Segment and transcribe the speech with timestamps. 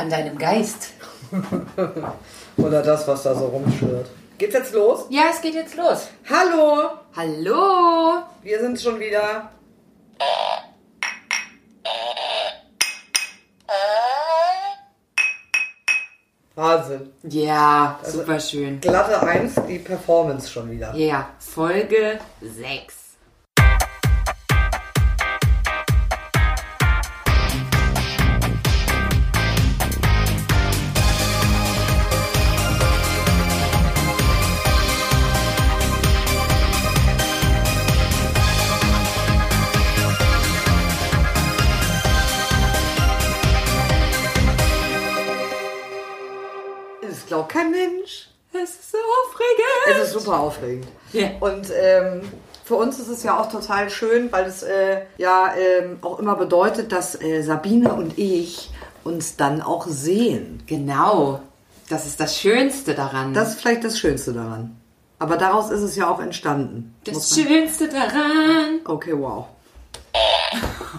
[0.00, 0.94] An deinem Geist.
[2.56, 4.08] Oder das, was da so rumschwirrt.
[4.38, 5.04] Geht's jetzt los?
[5.10, 6.08] Ja, es geht jetzt los.
[6.30, 6.88] Hallo!
[7.14, 8.22] Hallo!
[8.42, 9.50] Wir sind schon wieder.
[16.54, 17.12] Wahnsinn.
[17.24, 18.80] Ja, super schön.
[18.80, 20.94] Glatte 1, die Performance schon wieder.
[20.94, 22.99] Ja, Folge 6.
[50.30, 50.86] super aufregend.
[51.12, 51.30] Ja.
[51.40, 52.22] Und ähm,
[52.64, 56.36] für uns ist es ja auch total schön, weil es äh, ja ähm, auch immer
[56.36, 58.70] bedeutet, dass äh, Sabine und ich
[59.02, 60.62] uns dann auch sehen.
[60.66, 61.40] Genau.
[61.88, 63.34] Das ist das Schönste daran.
[63.34, 64.76] Das ist vielleicht das Schönste daran.
[65.18, 66.94] Aber daraus ist es ja auch entstanden.
[67.04, 68.80] das Schönste daran.
[68.84, 69.46] Okay, wow.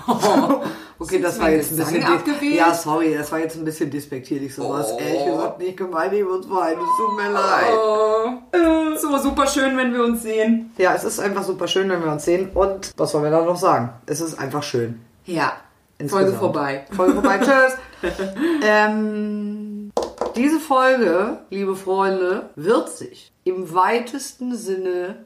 [1.02, 2.04] Okay, das war jetzt ein bisschen.
[2.04, 2.56] abgewählt?
[2.56, 4.92] Ja, sorry, das war jetzt ein bisschen despektierlich sowas.
[4.94, 5.00] Oh.
[5.00, 7.74] Ehrlich gesagt nicht gemeint, ich muss weinen, es tut mir leid.
[7.74, 10.72] Oh, so super schön, wenn wir uns sehen.
[10.78, 12.52] Ja, es ist einfach super schön, wenn wir uns sehen.
[12.54, 13.90] Und was wollen wir da noch sagen?
[14.06, 15.02] Es ist einfach schön.
[15.26, 15.54] Ja,
[15.98, 16.26] Insgesamt.
[16.26, 16.86] Folge vorbei.
[16.96, 17.40] Folge vorbei.
[18.04, 18.14] Tschüss.
[18.64, 19.92] ähm,
[20.36, 25.26] diese Folge, liebe Freunde, wird sich im weitesten Sinne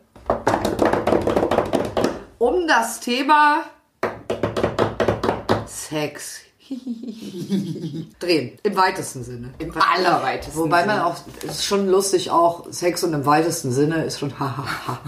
[2.38, 3.64] um das Thema
[5.96, 6.42] Sex
[8.20, 8.58] drehen.
[8.64, 9.54] Im weitesten Sinne.
[9.60, 11.06] Im allerweitesten Wobei man Sinne.
[11.06, 11.16] auch,
[11.48, 15.00] es ist schon lustig auch, Sex und im weitesten Sinne ist schon hahaha.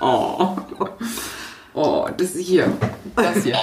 [0.00, 0.56] Oh.
[1.76, 2.70] Oh, das hier.
[3.16, 3.56] Das hier.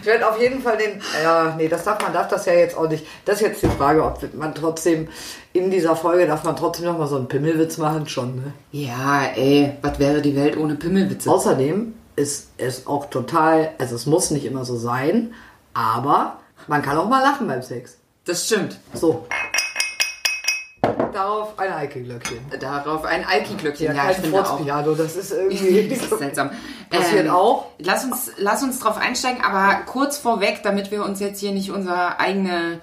[0.00, 1.00] Ich werde auf jeden Fall den.
[1.22, 3.06] Ja, nee, das darf man darf das ja jetzt auch nicht.
[3.24, 5.08] Das ist jetzt die Frage, ob man trotzdem
[5.54, 8.34] in dieser Folge darf man trotzdem noch mal so einen Pimmelwitz machen schon.
[8.34, 8.52] Ne?
[8.72, 11.30] Ja, ey, was wäre die Welt ohne Pimmelwitze?
[11.30, 15.32] Außerdem ist es auch total, also es muss nicht immer so sein,
[15.74, 16.38] aber
[16.68, 17.98] man kann auch mal lachen beim Sex.
[18.24, 18.78] Das stimmt.
[18.94, 19.26] So.
[21.12, 22.38] Darauf ein Eike-Glöckchen.
[22.58, 23.88] Darauf ein Alki-Glöckchen.
[23.88, 24.46] Ja, Ja, ich finde auch.
[24.46, 25.88] Furzpiano, das ist irgendwie.
[25.88, 26.50] Das ist seltsam.
[26.90, 27.66] Passiert auch.
[27.78, 31.70] Lass uns, lass uns drauf einsteigen, aber kurz vorweg, damit wir uns jetzt hier nicht
[31.70, 32.80] unsere eigene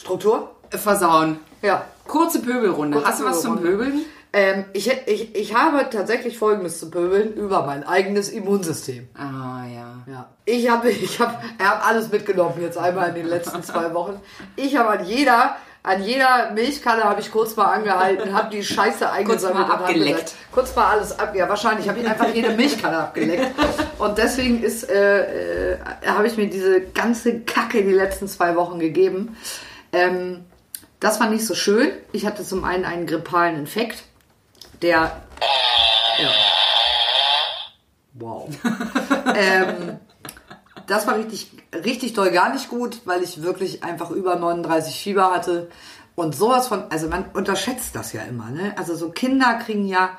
[0.00, 0.50] Struktur?
[0.70, 1.38] versauen.
[1.62, 1.84] Ja.
[2.06, 2.98] Kurze Pöbelrunde.
[2.98, 3.60] Kurze Hast du was zum.
[3.60, 4.02] Pöbeln?
[4.32, 9.08] Ähm, ich, ich, ich habe tatsächlich Folgendes zu pöbeln über mein eigenes Immunsystem.
[9.14, 9.94] Ah, ja.
[10.06, 10.28] Ja.
[10.44, 14.20] Ich habe ich hab, er hat alles mitgenommen jetzt einmal in den letzten zwei Wochen.
[14.56, 19.10] Ich habe an jeder an jeder Milchkanne habe ich kurz mal angehalten, habe die Scheiße
[19.10, 20.20] eingesammelt mal und hab abgeleckt.
[20.20, 21.34] gesagt, kurz mal alles ab.
[21.34, 23.46] Ja, wahrscheinlich habe ich einfach jede Milchkanne abgeleckt.
[23.98, 28.78] Und deswegen ist äh, äh, habe ich mir diese ganze Kacke die letzten zwei Wochen
[28.80, 29.36] gegeben.
[29.92, 30.44] Ähm,
[31.00, 31.90] das war nicht so schön.
[32.12, 34.02] Ich hatte zum einen einen grippalen Infekt,
[34.82, 35.22] der
[36.18, 36.30] ja.
[38.14, 38.48] Wow.
[39.36, 39.98] ähm,
[40.86, 45.30] das war richtig, richtig doll gar nicht gut, weil ich wirklich einfach über 39 Fieber
[45.30, 45.68] hatte.
[46.14, 48.74] Und sowas von, also man unterschätzt das ja immer, ne?
[48.76, 50.18] Also so Kinder kriegen ja,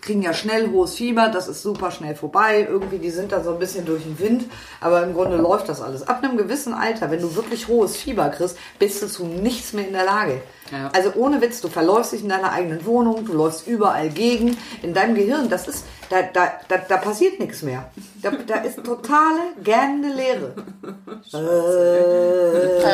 [0.00, 2.66] kriegen ja schnell hohes Fieber, das ist super schnell vorbei.
[2.66, 4.44] Irgendwie, die sind da so ein bisschen durch den Wind,
[4.80, 6.06] aber im Grunde läuft das alles.
[6.08, 9.86] Ab einem gewissen Alter, wenn du wirklich hohes Fieber kriegst, bist du zu nichts mehr
[9.86, 10.40] in der Lage.
[10.70, 10.90] Ja.
[10.92, 14.56] Also ohne Witz, du verläufst dich in deiner eigenen Wohnung, du läufst überall gegen.
[14.82, 17.90] In deinem Gehirn, das ist, da, da, da, da passiert nichts mehr.
[18.22, 20.54] Da, da ist totale gähnende Leere.
[21.32, 22.84] Äh.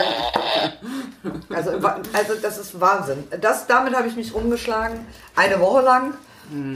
[1.55, 3.25] also, also das ist Wahnsinn.
[3.41, 5.07] Das, damit habe ich mich rumgeschlagen,
[5.37, 6.15] eine Woche lang.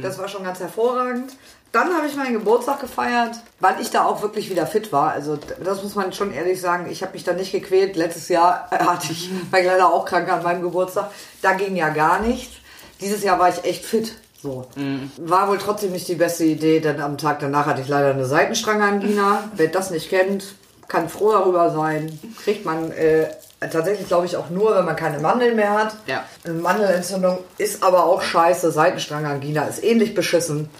[0.02, 1.32] Das war schon ganz hervorragend.
[1.72, 5.12] Dann habe ich meinen Geburtstag gefeiert, weil ich da auch wirklich wieder fit war.
[5.12, 6.88] Also das muss man schon ehrlich sagen.
[6.90, 7.96] Ich habe mich da nicht gequält.
[7.96, 11.10] Letztes Jahr hatte ich, war ich leider auch krank an meinem Geburtstag.
[11.42, 12.56] Da ging ja gar nichts.
[13.00, 14.14] Dieses Jahr war ich echt fit.
[14.40, 14.66] So.
[15.18, 18.24] War wohl trotzdem nicht die beste Idee, denn am Tag danach hatte ich leider eine
[18.24, 19.50] Seitenstrangangina.
[19.54, 20.54] Wer das nicht kennt,
[20.86, 22.18] kann froh darüber sein.
[22.42, 23.26] Kriegt man äh,
[23.60, 25.96] tatsächlich, glaube ich, auch nur, wenn man keine Mandeln mehr hat.
[26.06, 26.24] Ja.
[26.44, 28.70] Eine Mandelentzündung ist aber auch scheiße.
[28.70, 30.70] Seitenstrangangina ist ähnlich beschissen.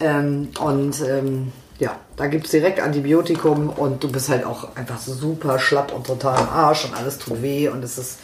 [0.00, 4.98] Ähm, und ähm, ja, da gibt es direkt Antibiotikum und du bist halt auch einfach
[4.98, 8.18] super schlapp und total am Arsch und alles tut weh und es ist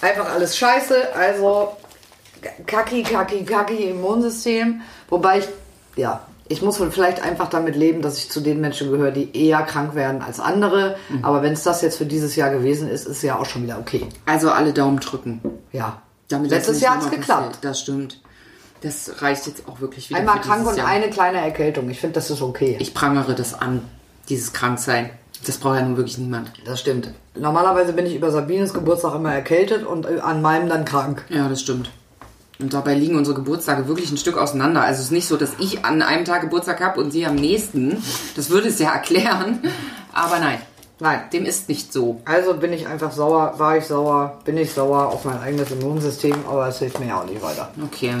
[0.00, 1.14] einfach alles scheiße.
[1.14, 1.76] Also
[2.66, 4.82] kacki, kacki, kacki Immunsystem.
[5.08, 5.48] Wobei ich,
[5.96, 9.34] ja, ich muss wohl vielleicht einfach damit leben, dass ich zu den Menschen gehöre, die
[9.36, 10.96] eher krank werden als andere.
[11.22, 13.78] Aber wenn es das jetzt für dieses Jahr gewesen ist, ist ja auch schon wieder
[13.78, 14.06] okay.
[14.26, 15.40] Also alle Daumen drücken.
[15.70, 16.02] Ja.
[16.28, 17.58] Damit Letztes Jahr hat's nochmal geklappt.
[17.62, 18.20] Das stimmt.
[18.82, 20.18] Das reicht jetzt auch wirklich wieder.
[20.18, 20.88] Einmal krank und Jahr.
[20.88, 21.88] eine kleine Erkältung.
[21.88, 22.76] Ich finde, das ist okay.
[22.80, 23.82] Ich prangere das an,
[24.28, 25.10] dieses Kranksein.
[25.46, 26.52] Das braucht ja nun wirklich niemand.
[26.64, 27.12] Das stimmt.
[27.34, 31.24] Normalerweise bin ich über Sabines Geburtstag immer erkältet und äh, an meinem dann krank.
[31.28, 31.90] Ja, das stimmt.
[32.58, 34.82] Und dabei liegen unsere Geburtstage wirklich ein Stück auseinander.
[34.82, 37.34] Also es ist nicht so, dass ich an einem Tag Geburtstag habe und sie am
[37.34, 38.02] nächsten.
[38.36, 39.60] Das würde es ja erklären.
[40.12, 40.58] Aber nein.
[41.00, 42.20] Nein, dem ist nicht so.
[42.24, 46.36] Also bin ich einfach sauer, war ich sauer, bin ich sauer auf mein eigenes Immunsystem,
[46.48, 47.70] aber es hilft mir ja auch nicht weiter.
[47.84, 48.14] Okay.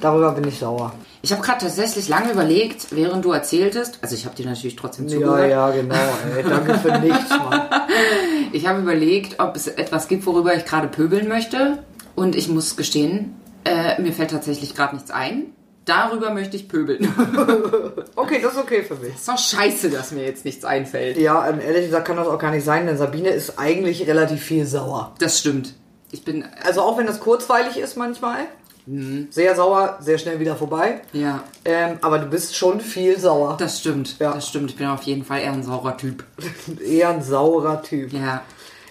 [0.00, 0.92] Darüber bin ich sauer.
[1.22, 5.06] Ich habe gerade tatsächlich lange überlegt, während du erzähltest, also ich habe dir natürlich trotzdem
[5.08, 5.50] Ja, zugehört.
[5.50, 5.94] ja, genau.
[6.36, 6.42] Ey.
[6.42, 7.62] Danke für nichts, Mann.
[8.52, 11.84] Ich habe überlegt, ob es etwas gibt, worüber ich gerade pöbeln möchte.
[12.16, 15.46] Und ich muss gestehen, äh, mir fällt tatsächlich gerade nichts ein.
[15.84, 17.06] Darüber möchte ich pöbeln.
[18.16, 19.14] Okay, das ist okay für mich.
[19.14, 21.16] ist doch scheiße, dass mir jetzt nichts einfällt.
[21.16, 24.40] Ja, ähm, ehrlich gesagt kann das auch gar nicht sein, denn Sabine ist eigentlich relativ
[24.42, 25.14] viel sauer.
[25.18, 25.74] Das stimmt.
[26.12, 28.40] Ich bin, Also auch wenn das kurzweilig ist manchmal.
[28.90, 29.28] Mhm.
[29.30, 31.02] Sehr sauer, sehr schnell wieder vorbei.
[31.12, 33.56] ja, Ähm, aber du bist schon viel sauer.
[33.58, 34.18] das stimmt.
[34.18, 34.32] Ja.
[34.34, 34.70] Das stimmt.
[34.70, 36.24] Ich bin auf jeden Fall eher ein saurer Typ.
[36.84, 38.12] Eher ein saurer Typ.
[38.12, 38.42] Ja.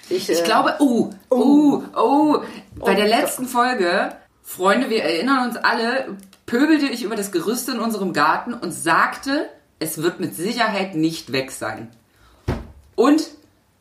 [0.09, 2.37] Ich, Ich äh, glaube, oh, oh, oh,
[2.75, 7.79] bei der letzten Folge, Freunde, wir erinnern uns alle, pöbelte ich über das Gerüst in
[7.79, 9.49] unserem Garten und sagte,
[9.79, 11.91] es wird mit Sicherheit nicht weg sein.
[12.95, 13.29] Und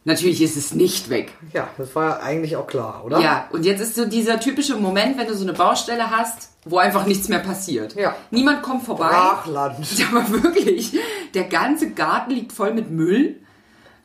[0.08, 1.32] natürlich ist es nicht weg.
[1.52, 3.20] Ja, das war ja eigentlich auch klar, oder?
[3.20, 6.78] Ja, und jetzt ist so dieser typische Moment, wenn du so eine Baustelle hast, wo
[6.78, 7.94] einfach nichts mehr passiert.
[7.94, 8.16] Ja.
[8.32, 9.08] Niemand kommt vorbei.
[9.08, 9.76] Brachland.
[10.10, 10.98] Aber wirklich,
[11.34, 13.36] der ganze Garten liegt voll mit Müll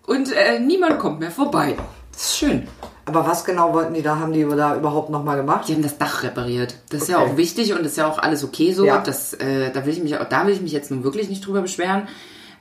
[0.05, 1.75] und äh, niemand kommt mehr vorbei.
[2.11, 2.67] Das ist schön.
[3.05, 5.67] Aber was genau wollten die da, haben die da überhaupt nochmal gemacht?
[5.67, 6.75] Die haben das Dach repariert.
[6.89, 8.85] Das ist ja auch wichtig und ist ja auch alles okay so.
[8.85, 8.99] Ja.
[8.99, 11.61] Das, äh, da, will ich mich, da will ich mich jetzt nun wirklich nicht drüber
[11.61, 12.07] beschweren.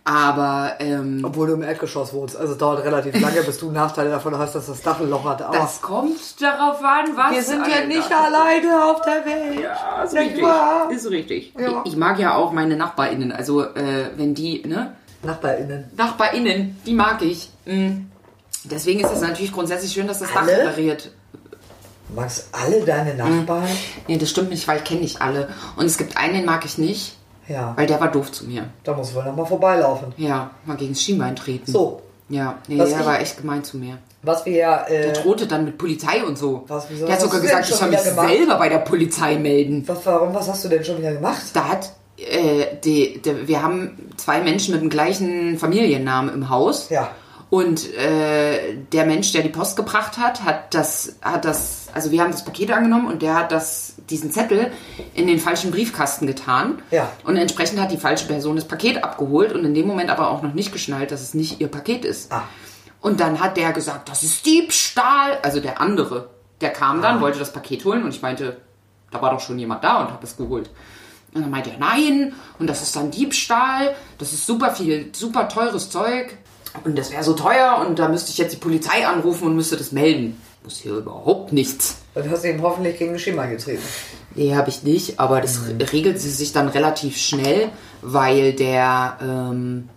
[0.04, 2.36] Aber ähm, Obwohl du im Erdgeschoss wohnst.
[2.36, 5.24] Also es dauert relativ lange, bis du Nachteile davon hast, dass das Dach ein Loch
[5.24, 5.42] hat.
[5.42, 7.32] Aber das kommt darauf an, was.
[7.32, 9.60] wir sind ja nicht alleine auf der Welt.
[9.62, 10.42] Ja, ist richtig.
[10.42, 10.90] wahr?
[10.90, 11.54] Ist richtig.
[11.56, 11.82] Ja.
[11.84, 13.30] Ich, ich mag ja auch meine NachbarInnen.
[13.30, 14.96] Also, äh, wenn die, ne?
[15.22, 15.90] NachbarInnen.
[15.96, 17.50] NachbarInnen, die mag ich.
[17.64, 18.06] Mm.
[18.64, 20.58] Deswegen ist es natürlich grundsätzlich schön, dass das Dach Alle?
[20.58, 21.12] repariert.
[22.08, 23.68] Du magst alle deine Nachbarn?
[24.08, 25.48] Nee, das stimmt nicht, weil ich kenne nicht alle.
[25.76, 27.16] Und es gibt einen, den mag ich nicht,
[27.48, 28.66] Ja, weil der war doof zu mir.
[28.84, 30.12] da muss wohl nochmal vorbeilaufen.
[30.16, 31.70] Ja, mal gegen das Schienbein treten.
[31.70, 33.98] So, Ja, nee, Was der ich- war echt gemein zu mir.
[34.22, 34.84] was wir ja...
[34.88, 36.64] Der Äh, drohte dann mit Polizei und so.
[36.68, 37.04] Was, wieso?
[37.06, 38.28] der hat sogar hast du denn gesagt, ich soll mich wieder gemacht?
[38.28, 39.82] selber bei der Polizei melden.
[39.86, 41.42] was, warum, was hast du denn schon wieder gemacht?
[41.52, 46.88] Da hat, äh, die, die, wir haben zwei Menschen mit dem gleichen Familiennamen im Haus.
[46.90, 47.10] Ja.
[47.52, 52.22] Und äh, der Mensch, der die Post gebracht hat, hat das, hat das, also wir
[52.22, 54.72] haben das Paket angenommen und der hat das, diesen Zettel
[55.12, 56.80] in den falschen Briefkasten getan.
[56.90, 57.12] Ja.
[57.24, 60.40] Und entsprechend hat die falsche Person das Paket abgeholt und in dem Moment aber auch
[60.40, 62.32] noch nicht geschnallt, dass es nicht ihr Paket ist.
[62.32, 62.44] Ah.
[63.02, 65.38] Und dann hat der gesagt, das ist Diebstahl.
[65.42, 66.30] Also der andere,
[66.62, 67.02] der kam Ah.
[67.02, 68.62] dann, wollte das Paket holen und ich meinte,
[69.10, 70.70] da war doch schon jemand da und habe es geholt.
[71.34, 75.50] Und dann meinte er, nein, und das ist dann Diebstahl, das ist super viel, super
[75.50, 76.38] teures Zeug
[76.84, 79.76] und das wäre so teuer und da müsste ich jetzt die Polizei anrufen und müsste
[79.76, 80.40] das melden.
[80.64, 81.96] Muss hier überhaupt nichts.
[82.14, 83.82] Dann hast du ihm hoffentlich gegen den Schimmer getreten.
[84.34, 85.60] Nee, habe ich nicht, aber das
[85.92, 87.68] regelt sich dann relativ schnell,
[88.00, 89.88] weil der, ähm,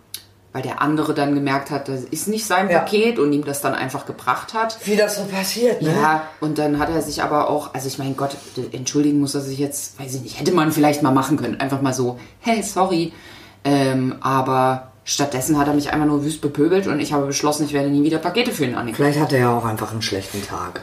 [0.53, 2.79] weil der andere dann gemerkt hat, das ist nicht sein Ja.
[2.79, 4.77] Paket und ihm das dann einfach gebracht hat.
[4.85, 5.93] Wie das so passiert, ne?
[5.93, 8.35] Ja, und dann hat er sich aber auch, also ich meine Gott,
[8.71, 11.59] entschuldigen muss er sich jetzt, weiß ich nicht, hätte man vielleicht mal machen können.
[11.59, 13.13] Einfach mal so, hey, sorry.
[13.63, 17.71] Ähm, aber stattdessen hat er mich einfach nur wüst bepöbelt und ich habe beschlossen, ich
[17.73, 18.95] werde nie wieder Pakete für ihn annehmen.
[18.95, 20.81] Vielleicht hat er ja auch einfach einen schlechten Tag.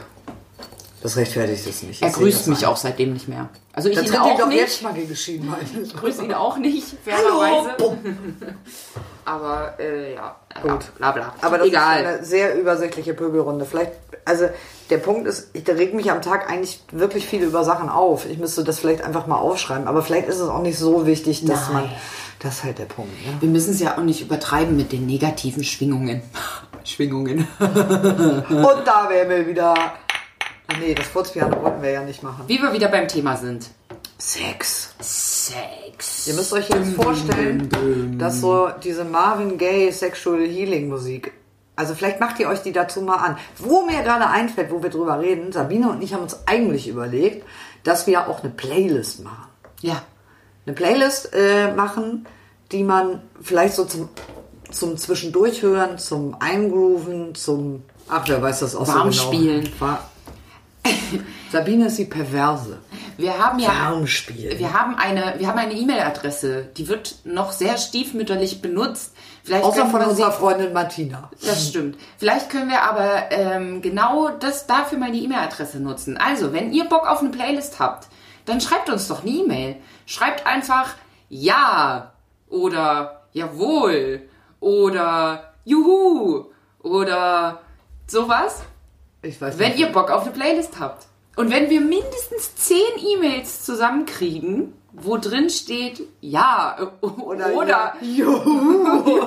[1.03, 2.01] Das rechtfertigt es nicht.
[2.01, 2.71] Er Ich sehe grüßt mich ein.
[2.71, 3.49] auch seitdem nicht mehr.
[3.73, 4.59] Also ich ihn auch doch nicht.
[4.61, 5.59] jetzt mal gegen Schienbein.
[5.83, 7.39] Ich grüße ihn auch nicht, Hallo!
[7.41, 7.75] fairerweise.
[7.77, 7.97] Bumm.
[9.25, 10.95] Aber äh, ja, Gut.
[10.97, 11.33] bla bla.
[11.41, 12.01] Aber das Egal.
[12.01, 13.65] ist eine sehr übersichtliche Pöbelrunde.
[13.65, 13.91] Vielleicht,
[14.25, 14.47] also
[14.89, 18.25] der Punkt ist, ich da regt mich am Tag eigentlich wirklich viel über Sachen auf.
[18.29, 19.87] Ich müsste das vielleicht einfach mal aufschreiben.
[19.87, 21.73] Aber vielleicht ist es auch nicht so wichtig, dass Nein.
[21.73, 21.91] man.
[22.39, 23.13] Das ist halt der Punkt.
[23.25, 23.33] Ne?
[23.39, 26.21] Wir müssen es ja auch nicht übertreiben mit den negativen Schwingungen.
[26.83, 27.47] Schwingungen.
[27.59, 29.93] Und da wären wir wieder.
[30.79, 32.43] Nee, das Furzpiano wollten wir ja nicht machen.
[32.47, 33.69] Wie wir wieder beim Thema sind.
[34.17, 34.93] Sex.
[34.99, 36.27] Sex.
[36.27, 41.33] Ihr müsst euch jetzt vorstellen, dass so diese Marvin Gaye Sexual Healing Musik,
[41.75, 43.37] also vielleicht macht ihr euch die dazu mal an.
[43.57, 47.45] Wo mir gerade einfällt, wo wir drüber reden, Sabine und ich haben uns eigentlich überlegt,
[47.83, 49.49] dass wir auch eine Playlist machen.
[49.81, 50.01] Ja.
[50.65, 52.25] Eine Playlist äh, machen,
[52.71, 54.09] die man vielleicht so zum,
[54.71, 59.33] zum Zwischendurchhören, zum Eingrooven, zum, ach, wer weiß das auch Warm so genau.
[59.43, 59.69] spielen.
[59.79, 60.09] War-
[61.51, 62.77] Sabine ist die Perverse.
[63.15, 63.69] Wir haben ja.
[63.69, 64.57] Warm spielen.
[64.57, 69.13] Wir haben eine, wir haben eine E-Mail-Adresse, die wird noch sehr stiefmütterlich benutzt.
[69.43, 71.29] Vielleicht Außer von unserer sie- Freundin Martina.
[71.45, 71.97] Das stimmt.
[72.17, 76.17] Vielleicht können wir aber ähm, genau das dafür mal die E-Mail-Adresse nutzen.
[76.17, 78.07] Also, wenn ihr Bock auf eine Playlist habt,
[78.45, 79.75] dann schreibt uns doch eine E-Mail.
[80.05, 80.95] Schreibt einfach
[81.29, 82.13] ja
[82.49, 84.21] oder jawohl
[84.59, 86.45] oder Juhu
[86.81, 87.61] oder
[88.07, 88.63] sowas,
[89.21, 89.79] Ich weiß wenn nicht.
[89.79, 91.07] ihr Bock auf eine Playlist habt.
[91.35, 97.95] Und wenn wir mindestens zehn E-Mails zusammenkriegen, wo drin steht, ja, oder, oder, ja.
[98.01, 99.21] Juhu.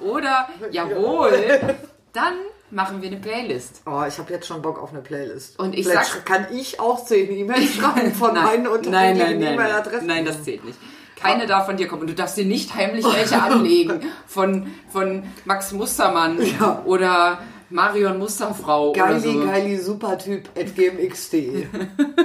[0.00, 1.76] oder jawohl,
[2.12, 2.34] dann
[2.70, 3.82] machen wir eine Playlist.
[3.86, 5.58] Oh, ich habe jetzt schon Bock auf eine Playlist.
[5.58, 9.18] Und ich Vielleicht sag- kann ich auch zehn E-Mails schreiben von meinen nein, unterschiedlichen nein,
[9.18, 10.06] nein, nein, E-Mail-Adressen.
[10.06, 10.78] nein, das zählt nicht.
[11.16, 12.02] Keine darf von dir kommen.
[12.02, 14.00] Und du darfst dir nicht heimlich welche anlegen.
[14.26, 16.82] Von, von Max Mustermann Ja.
[16.84, 17.38] oder
[17.70, 19.44] Marion Musterfrau oder Geili, so.
[19.44, 21.66] geili, supertyp at gmx.de.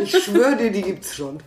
[0.01, 1.39] Ich schwöre dir, die gibt's schon.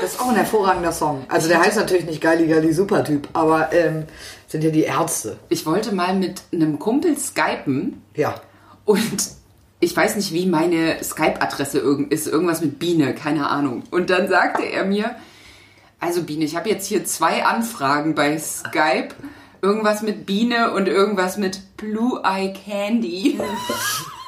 [0.00, 1.24] Das ist auch ein hervorragender Song.
[1.28, 4.04] Also der heißt natürlich nicht Geili, geili, supertyp, aber ähm,
[4.50, 5.38] sind ja die Ärzte.
[5.48, 8.34] Ich wollte mal mit einem Kumpel skypen Ja.
[8.84, 9.30] und
[9.82, 11.78] ich weiß nicht, wie meine Skype-Adresse
[12.10, 12.26] ist.
[12.26, 13.82] Irgendwas mit Biene, keine Ahnung.
[13.90, 15.14] Und dann sagte er mir,
[16.00, 19.14] also Biene, ich habe jetzt hier zwei Anfragen bei Skype.
[19.62, 23.38] Irgendwas mit Biene und irgendwas mit Blue Eye Candy.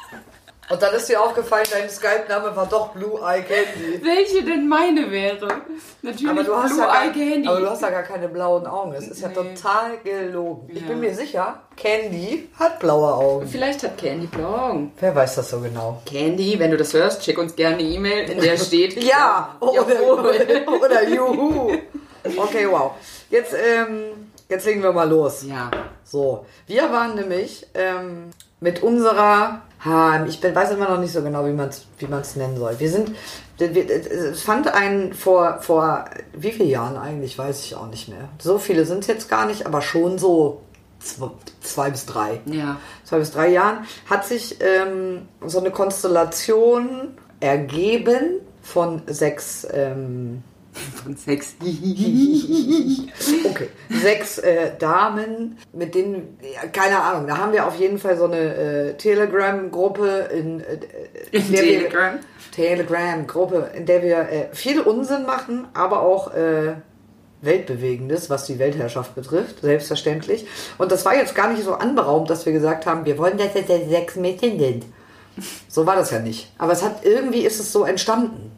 [0.69, 4.01] Und dann ist dir aufgefallen, dein Skype-Name war doch Blue Eye Candy.
[4.03, 5.47] Welche denn meine wäre?
[6.01, 7.47] Natürlich Aber du, hast Blue ja Eye gar, Candy.
[7.49, 8.93] aber du hast ja gar keine blauen Augen.
[8.93, 9.33] Es ist ja Nee.
[9.35, 10.69] total gelogen.
[10.73, 10.87] Ich Ja.
[10.87, 13.47] bin mir sicher, Candy hat blaue Augen.
[13.47, 14.93] Vielleicht hat Candy blaue Augen.
[14.99, 16.01] Wer weiß das so genau?
[16.05, 19.03] Candy, wenn du das hörst, schick uns gerne eine E-Mail, in der steht.
[19.03, 20.65] Ja, oder, jawohl.
[20.81, 21.73] oder Juhu.
[22.37, 22.93] Okay, wow.
[23.29, 25.43] Jetzt, ähm, jetzt legen wir mal los.
[25.45, 25.69] Ja.
[26.05, 28.29] So, wir waren nämlich ähm,
[28.61, 29.61] mit unserer,
[30.27, 32.79] ich bin, weiß immer noch nicht so genau, wie man es wie man's nennen soll.
[32.79, 33.11] Wir sind,
[33.59, 38.29] es fand ein vor, vor wie vielen Jahren eigentlich, weiß ich auch nicht mehr.
[38.39, 40.61] So viele sind es jetzt gar nicht, aber schon so
[40.99, 42.39] zwei, zwei bis drei.
[42.45, 42.77] Ja.
[43.03, 50.43] Zwei bis drei Jahren hat sich ähm, so eine Konstellation ergeben von sechs ähm,
[51.03, 51.55] Von Sex.
[53.45, 58.17] Okay, sechs äh, Damen, mit denen, ja, keine Ahnung, da haben wir auf jeden Fall
[58.17, 60.79] so eine äh, Telegram-Gruppe, in, äh,
[61.31, 62.13] in der Telegram?
[62.15, 62.19] wir
[62.51, 66.75] Telegram-Gruppe, in der wir äh, viel Unsinn machen, aber auch äh,
[67.41, 70.47] Weltbewegendes, was die Weltherrschaft betrifft, selbstverständlich.
[70.77, 73.55] Und das war jetzt gar nicht so anberaumt, dass wir gesagt haben, wir wollen, dass
[73.55, 74.85] es jetzt sechs Mädchen sind.
[75.67, 76.51] So war das ja nicht.
[76.57, 78.51] Aber es hat irgendwie ist es so entstanden.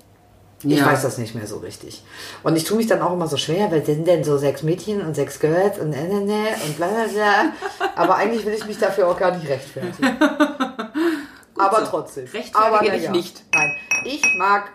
[0.64, 0.86] Ich Ja.
[0.86, 2.04] weiß das nicht mehr so richtig.
[2.44, 5.02] Und ich tue mich dann auch immer so schwer, weil sind denn so sechs Mädchen
[5.06, 7.90] und sechs Girls und äh, äh, äh und bla bla bla.
[7.96, 10.18] Aber eigentlich will ich mich dafür auch gar nicht rechtfertigen.
[11.58, 11.86] Aber so.
[11.92, 12.26] trotzdem.
[12.26, 13.12] Rechtfertige Aber na dich ja.
[13.12, 13.44] nicht.
[13.54, 13.72] Nein,
[14.06, 14.72] ich mag,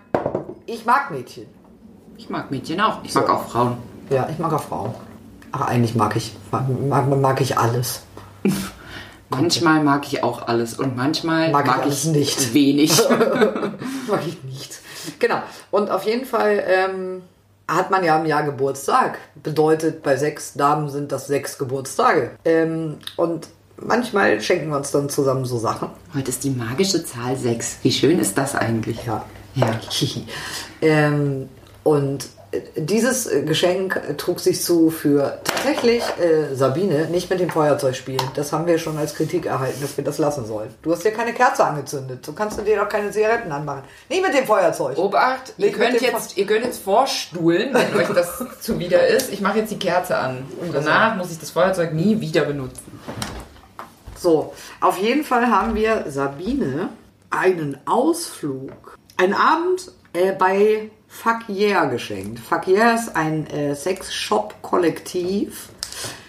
[0.66, 1.46] ich mag Mädchen.
[2.16, 2.98] Ich mag Mädchen auch.
[3.02, 3.32] Ich mag So.
[3.32, 3.78] auch Frauen.
[4.10, 4.94] Ja, ich mag auch Frauen.
[5.52, 8.02] Aber eigentlich mag ich, mag, mag, mag ich alles.
[9.30, 12.52] Manchmal mag ich auch alles und manchmal Mag mag, ich alles nicht.
[12.54, 13.00] wenig.
[14.08, 14.79] mag ich nicht.
[15.18, 15.42] Genau.
[15.70, 17.22] Und auf jeden Fall ähm,
[17.68, 19.18] hat man ja im Jahr Geburtstag.
[19.42, 22.32] Bedeutet, bei sechs Damen sind das sechs Geburtstage.
[22.44, 25.88] Ähm, und manchmal schenken wir uns dann zusammen so Sachen.
[26.14, 27.78] Heute ist die magische Zahl 6.
[27.82, 29.04] Wie schön ist das eigentlich?
[29.04, 29.24] Ja.
[29.54, 29.80] Ja.
[30.82, 31.48] ähm,
[31.82, 32.26] und
[32.76, 37.94] dieses äh, Geschenk äh, trug sich zu für tatsächlich äh, Sabine nicht mit dem Feuerzeug
[37.94, 38.20] spielen.
[38.34, 40.74] Das haben wir schon als Kritik erhalten, dass wir das lassen sollen.
[40.82, 42.26] Du hast dir keine Kerze angezündet.
[42.26, 43.82] So kannst du dir doch keine Zigaretten anmachen.
[44.08, 44.98] Nicht mit dem Feuerzeug.
[44.98, 49.32] Obacht, ihr Leg mit könnt, jetzt, ihr könnt jetzt vorstuhlen, wenn euch das zuwider ist.
[49.32, 50.44] Ich mache jetzt die Kerze an.
[50.60, 53.00] Und danach muss ich das Feuerzeug nie wieder benutzen.
[54.16, 56.90] So, auf jeden Fall haben wir Sabine
[57.30, 62.38] einen Ausflug, einen Abend äh, bei Fuck Yeah geschenkt.
[62.38, 65.68] Fuck Yeah ist ein äh, Sex-Shop-Kollektiv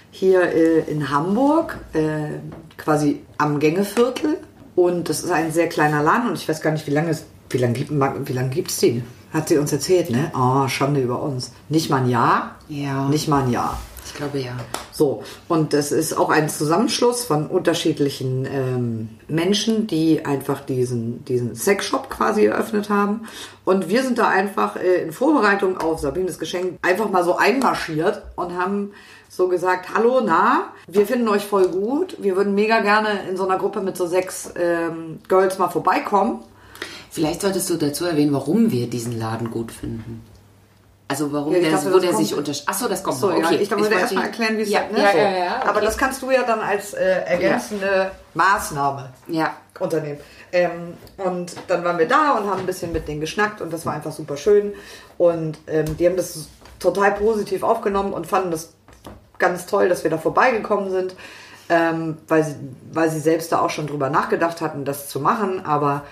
[0.09, 2.39] hier äh, in Hamburg, äh,
[2.77, 4.39] quasi am Gängeviertel.
[4.75, 7.25] Und das ist ein sehr kleiner Laden und ich weiß gar nicht, wie lange es,
[7.49, 9.05] wie lange gibt, wie lange gibt's den?
[9.31, 10.31] Hat sie uns erzählt, ne?
[10.35, 11.51] Oh, Schande über uns.
[11.69, 12.55] Nicht mal ein Jahr?
[12.67, 13.07] Ja.
[13.07, 13.79] Nicht mal ein Jahr.
[14.05, 14.57] Ich glaube ja.
[15.01, 21.55] So, und das ist auch ein Zusammenschluss von unterschiedlichen ähm, Menschen, die einfach diesen, diesen
[21.55, 23.21] Sexshop quasi eröffnet haben.
[23.65, 28.21] Und wir sind da einfach äh, in Vorbereitung auf Sabines Geschenk einfach mal so einmarschiert
[28.35, 28.91] und haben
[29.27, 32.17] so gesagt, hallo, na, wir finden euch voll gut.
[32.19, 36.41] Wir würden mega gerne in so einer Gruppe mit so sechs ähm, Girls mal vorbeikommen.
[37.09, 40.21] Vielleicht solltest du dazu erwähnen, warum wir diesen Laden gut finden.
[41.11, 42.69] Also warum Ja, ich der, dachte, wo das der kommt- sich unterscheidet.
[42.69, 43.37] Achso, das kommt So, noch.
[43.37, 43.55] ja, okay.
[43.55, 45.17] ich wollte wollte- erstmal erklären, wie es ja, ne, ja, so.
[45.17, 45.69] ja, ja, okay.
[45.69, 49.53] Aber das kannst du ja dann als äh, ergänzende Maßnahme Ja.
[49.79, 50.19] unternehmen.
[50.53, 53.85] Ähm, und dann waren wir da und haben ein bisschen mit denen geschnackt und das
[53.85, 54.73] war einfach super schön.
[55.17, 56.47] Und ähm, die haben das
[56.79, 58.73] total positiv aufgenommen und fanden das
[59.39, 61.15] ganz toll, dass wir da vorbeigekommen sind,
[61.69, 62.55] ähm, weil, sie,
[62.91, 65.65] weil sie selbst da auch schon drüber nachgedacht hatten, das zu machen.
[65.65, 66.03] Aber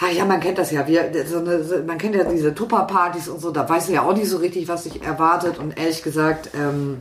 [0.00, 0.86] ha, ja, man kennt das ja.
[0.86, 4.14] Wir, so eine, man kennt ja diese Tupper-Partys und so, da weiß man ja auch
[4.14, 5.58] nicht so richtig, was sich erwartet.
[5.58, 7.00] Und ehrlich gesagt, ähm,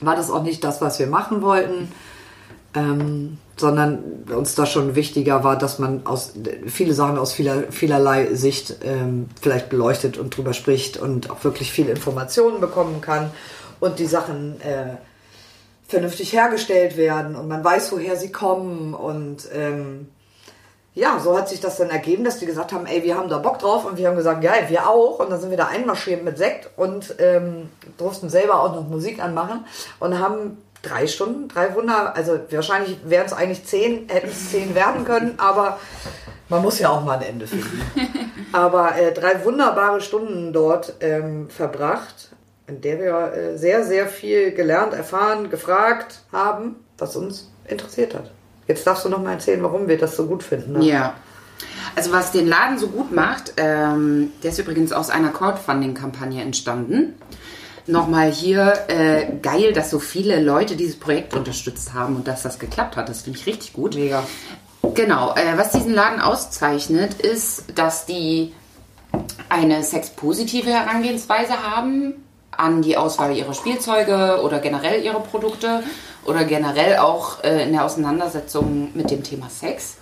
[0.00, 1.92] war das auch nicht das, was wir machen wollten,
[2.74, 6.34] ähm, sondern uns da schon wichtiger war, dass man aus
[6.66, 11.72] viele Sachen aus vieler, vielerlei Sicht ähm, vielleicht beleuchtet und drüber spricht und auch wirklich
[11.72, 13.30] viel Informationen bekommen kann
[13.80, 14.96] und die Sachen äh,
[15.88, 20.08] vernünftig hergestellt werden und man weiß, woher sie kommen und ähm,
[20.96, 23.38] ja, so hat sich das dann ergeben, dass die gesagt haben, ey, wir haben da
[23.38, 26.24] Bock drauf und wir haben gesagt, ja, wir auch und dann sind wir da einmarschiert
[26.24, 29.64] mit Sekt und ähm, durften selber auch noch Musik anmachen
[30.00, 34.74] und haben drei Stunden, drei Wunder, also wahrscheinlich wären es eigentlich zehn, hätten es zehn
[34.74, 35.78] werden können, aber
[36.48, 37.80] man muss ja auch mal ein Ende finden.
[38.52, 42.30] aber äh, drei wunderbare Stunden dort ähm, verbracht
[42.66, 48.30] in der wir äh, sehr, sehr viel gelernt, erfahren, gefragt haben, was uns interessiert hat.
[48.68, 50.72] Jetzt darfst du noch mal erzählen, warum wir das so gut finden.
[50.74, 50.84] Ne?
[50.84, 51.14] Ja.
[51.94, 57.14] Also was den Laden so gut macht, ähm, der ist übrigens aus einer Crowdfunding-Kampagne entstanden.
[57.86, 62.58] Nochmal hier äh, geil, dass so viele Leute dieses Projekt unterstützt haben und dass das
[62.58, 63.08] geklappt hat.
[63.08, 63.94] Das finde ich richtig gut.
[63.94, 64.24] Mega.
[64.94, 65.34] Genau.
[65.34, 68.52] Äh, was diesen Laden auszeichnet, ist, dass die
[69.48, 72.14] eine sexpositive Herangehensweise haben
[72.50, 75.82] an die Auswahl ihrer Spielzeuge oder generell ihre Produkte
[76.26, 79.96] oder generell auch äh, in der Auseinandersetzung mit dem Thema Sex.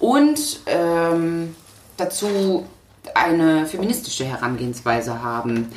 [0.00, 1.54] Und ähm,
[1.96, 2.66] dazu
[3.14, 5.70] eine feministische Herangehensweise haben.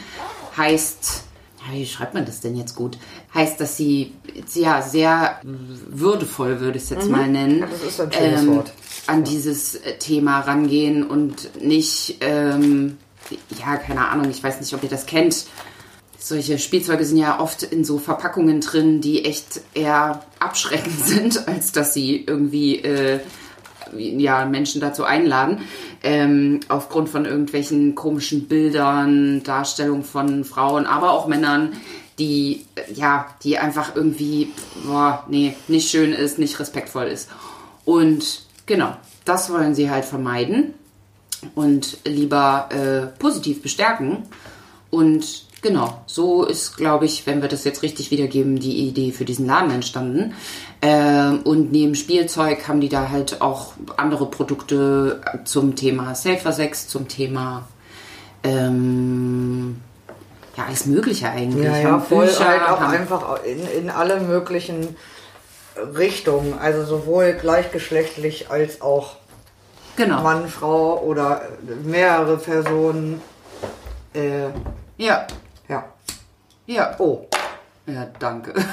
[0.58, 1.24] Heißt,
[1.72, 2.98] wie schreibt man das denn jetzt gut?
[3.34, 4.14] Heißt, dass sie
[4.54, 7.12] ja sehr würdevoll, würde ich es jetzt mhm.
[7.12, 8.74] mal nennen, das ist ein schönes ähm, Wort.
[9.08, 12.98] an dieses Thema rangehen und nicht, ähm,
[13.60, 15.46] ja, keine Ahnung, ich weiß nicht, ob ihr das kennt,
[16.20, 21.72] solche Spielzeuge sind ja oft in so Verpackungen drin, die echt eher abschreckend sind, als
[21.72, 23.20] dass sie irgendwie äh,
[23.96, 25.62] ja, Menschen dazu einladen.
[26.04, 31.74] Ähm, aufgrund von irgendwelchen komischen Bildern, Darstellungen von Frauen, aber auch Männern,
[32.20, 34.52] die, ja, die einfach irgendwie,
[34.86, 37.30] boah, nee, nicht schön ist, nicht respektvoll ist.
[37.86, 38.96] Und genau,
[39.26, 40.74] das wollen sie halt vermeiden
[41.56, 44.24] und lieber äh, positiv bestärken
[44.90, 49.26] und Genau, so ist, glaube ich, wenn wir das jetzt richtig wiedergeben, die Idee für
[49.26, 50.34] diesen Laden entstanden.
[50.82, 56.88] Ähm, und neben Spielzeug haben die da halt auch andere Produkte zum Thema Safer Sex,
[56.88, 57.68] zum Thema
[58.44, 59.82] ähm,
[60.56, 61.66] ja alles Mögliche eigentlich.
[61.66, 64.96] Ja, ja voll Bücher, halt auch einfach in, in alle möglichen
[65.96, 69.18] Richtungen, also sowohl gleichgeschlechtlich als auch
[69.96, 70.22] genau.
[70.22, 71.42] Mann, Frau oder
[71.84, 73.22] mehrere Personen.
[74.14, 74.48] Äh,
[74.98, 75.28] ja.
[76.70, 76.96] Ja.
[77.00, 77.26] Oh.
[77.88, 78.54] Ja, danke.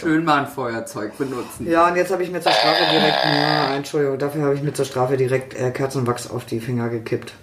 [0.00, 1.70] Schön mal ein Feuerzeug benutzen.
[1.70, 4.72] Ja, und jetzt habe ich mir zur Strafe direkt, ja, Entschuldigung, dafür habe ich mir
[4.72, 7.34] zur Strafe direkt äh, Kerzenwachs auf die Finger gekippt.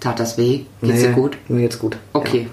[0.00, 0.64] Tat das weh?
[0.80, 1.36] Geht's nee, dir gut?
[1.48, 1.96] Mir geht's gut.
[2.12, 2.48] Okay.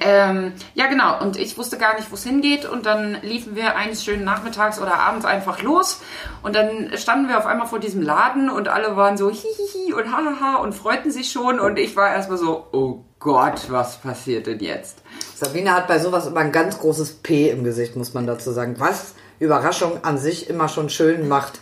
[0.00, 0.30] Ja.
[0.30, 1.20] Ähm, ja, genau.
[1.20, 2.64] Und ich wusste gar nicht, wo es hingeht.
[2.64, 6.00] Und dann liefen wir eines schönen Nachmittags oder abends einfach los.
[6.42, 10.10] Und dann standen wir auf einmal vor diesem Laden und alle waren so hihihi und
[10.10, 11.60] hahaha und freuten sich schon.
[11.60, 15.02] Und ich war erstmal so, oh Gott, was passiert denn jetzt?
[15.34, 18.76] Sabine hat bei sowas immer ein ganz großes P im Gesicht, muss man dazu sagen.
[18.78, 21.60] Was Überraschung an sich immer schon schön macht.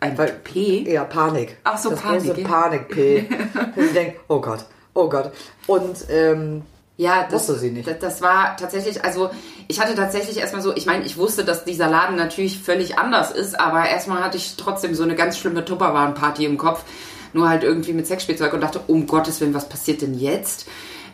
[0.00, 0.90] Ein Weil, P?
[0.90, 1.56] Ja, Panik.
[1.64, 2.24] Ach so, das Panik.
[2.24, 3.28] Große Panik-P.
[3.76, 5.32] ich denke, oh Gott, oh Gott.
[5.66, 6.62] Und ähm,
[6.98, 7.88] ja, das, wusste sie nicht.
[7.88, 9.30] Das, das, war tatsächlich, also
[9.68, 13.30] ich hatte tatsächlich erstmal so, ich meine, ich wusste, dass dieser Laden natürlich völlig anders
[13.30, 16.84] ist, aber erstmal hatte ich trotzdem so eine ganz schlimme Tupperwaren-Party im Kopf
[17.32, 20.66] nur halt irgendwie mit Sexspielzeug und dachte, um Gottes Willen, was passiert denn jetzt?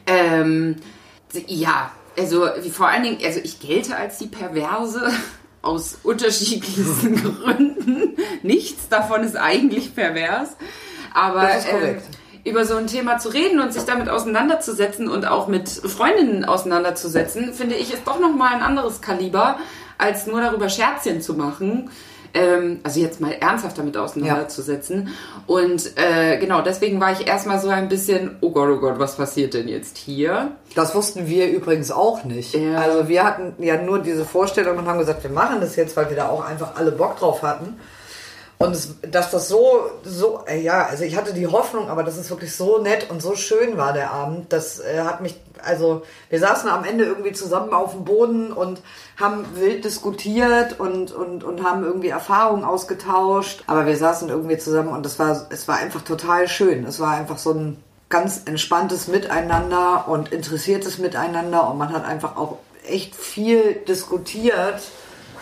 [0.07, 0.77] Ähm,
[1.47, 5.11] ja, also wie vor allen Dingen, also ich gelte als die Perverse
[5.62, 8.16] aus unterschiedlichsten Gründen.
[8.42, 10.57] Nichts davon ist eigentlich pervers.
[11.14, 12.01] Aber äh,
[12.44, 17.55] über so ein Thema zu reden und sich damit auseinanderzusetzen und auch mit Freundinnen auseinanderzusetzen,
[17.55, 19.59] finde ich, ist doch nochmal ein anderes Kaliber,
[19.98, 21.90] als nur darüber Scherzchen zu machen
[22.35, 25.09] ähm, also jetzt mal ernsthaft damit auseinanderzusetzen.
[25.09, 25.55] Ja.
[25.55, 29.16] Und äh, genau, deswegen war ich erstmal so ein bisschen, oh Gott, oh Gott, was
[29.16, 30.53] passiert denn jetzt hier?
[30.75, 32.55] Das wussten wir übrigens auch nicht.
[32.55, 32.79] Ja.
[32.79, 36.09] Also wir hatten ja nur diese Vorstellung und haben gesagt, wir machen das jetzt, weil
[36.09, 37.77] wir da auch einfach alle Bock drauf hatten.
[38.62, 42.16] Und es, dass das so, so, äh, ja, also ich hatte die Hoffnung, aber dass
[42.16, 46.03] es wirklich so nett und so schön war, der Abend, das äh, hat mich, also
[46.31, 48.81] wir saßen am Ende irgendwie zusammen auf dem Boden und
[49.18, 54.90] haben wild diskutiert und, und, und haben irgendwie Erfahrungen ausgetauscht, aber wir saßen irgendwie zusammen
[54.90, 56.87] und es war, es war einfach total schön.
[56.87, 62.37] Es war einfach so ein ganz entspanntes Miteinander und interessiertes Miteinander und man hat einfach
[62.37, 64.83] auch echt viel diskutiert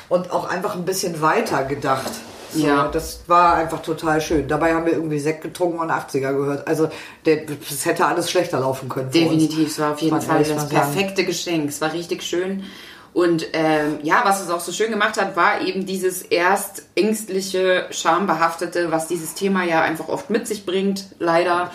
[0.09, 2.13] und auch einfach ein bisschen weiter gedacht
[2.53, 2.89] So, Ja.
[2.89, 4.49] Das war einfach total schön.
[4.49, 6.67] Dabei haben wir irgendwie Sekt getrunken und 80er gehört.
[6.67, 6.89] Also
[7.25, 9.11] das hätte alles schlechter laufen können.
[9.11, 11.69] Definitiv, es war auf jeden man Fall das perfekte Geschenk.
[11.69, 12.65] Es war richtig schön.
[13.13, 17.87] Und ähm, ja, was es auch so schön gemacht hat, war eben dieses erst ängstliche,
[17.91, 21.73] schambehaftete, was dieses Thema ja einfach oft mit sich bringt, leider,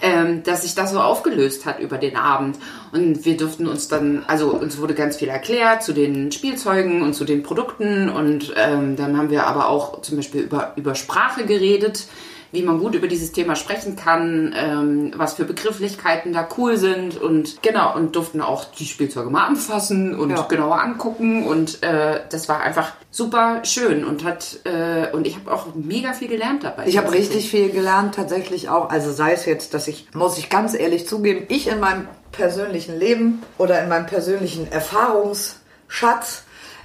[0.00, 2.58] ähm, dass sich das so aufgelöst hat über den Abend.
[2.92, 7.14] Und wir durften uns dann, also uns wurde ganz viel erklärt zu den Spielzeugen und
[7.14, 8.08] zu den Produkten.
[8.08, 12.06] Und ähm, dann haben wir aber auch zum Beispiel über, über Sprache geredet
[12.52, 17.16] wie man gut über dieses Thema sprechen kann, ähm, was für Begrifflichkeiten da cool sind
[17.20, 20.42] und genau und durften auch die Spielzeuge mal anfassen und Ja.
[20.42, 25.50] genauer angucken und äh, das war einfach super schön und hat äh, und ich habe
[25.52, 26.86] auch mega viel gelernt dabei.
[26.86, 28.90] Ich habe richtig viel gelernt, tatsächlich auch.
[28.90, 32.98] Also sei es jetzt, dass ich, muss ich ganz ehrlich zugeben, ich in meinem persönlichen
[32.98, 36.44] Leben oder in meinem persönlichen Erfahrungsschatz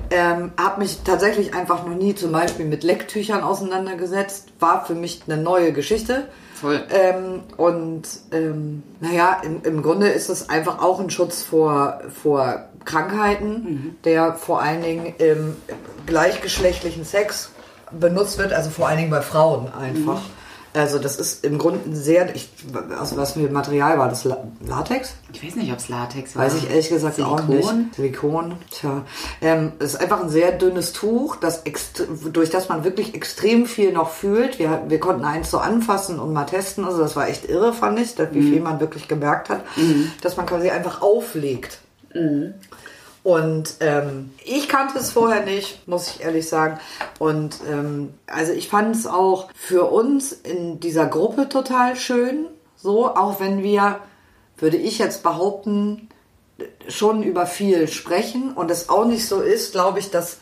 [0.10, 4.50] ähm, habe mich tatsächlich einfach noch nie zum Beispiel mit Lecktüchern auseinandergesetzt.
[4.60, 6.28] War für mich eine neue Geschichte.
[6.54, 6.82] Voll.
[6.90, 12.66] Ähm, und ähm, naja, im, im Grunde ist es einfach auch ein Schutz vor, vor
[12.86, 15.56] Krankheiten, der vor allen Dingen im
[16.06, 17.52] gleichgeschlechtlichen Sex
[17.92, 20.22] benutzt wird, also vor allen Dingen bei Frauen einfach.
[20.74, 22.50] Also das ist im Grunde ein sehr, ich,
[23.00, 24.24] aus was für Material war das?
[24.26, 25.16] La- Latex?
[25.34, 26.46] Ich weiß nicht, ob es Latex war.
[26.46, 27.78] Weiß ich ehrlich gesagt auch Silikon?
[27.80, 27.96] nicht.
[27.96, 29.04] Silikon, tja.
[29.42, 31.64] Ähm, es ist einfach ein sehr dünnes Tuch, das
[32.32, 34.60] durch das man wirklich extrem viel noch fühlt.
[34.60, 36.86] Wir, wir konnten eins so anfassen und mal testen.
[36.86, 39.64] Also das war echt irre, fand ich, wie viel man wirklich gemerkt hat,
[40.22, 41.80] dass man quasi einfach auflegt.
[43.28, 46.80] Und ähm, ich kannte es vorher nicht, muss ich ehrlich sagen.
[47.20, 52.46] Und ähm, also ich fand es auch für uns in dieser Gruppe total schön.
[52.78, 54.00] So, auch wenn wir,
[54.58, 56.08] würde ich jetzt behaupten,
[56.88, 60.38] schon über viel sprechen und es auch nicht so ist, glaube ich, dass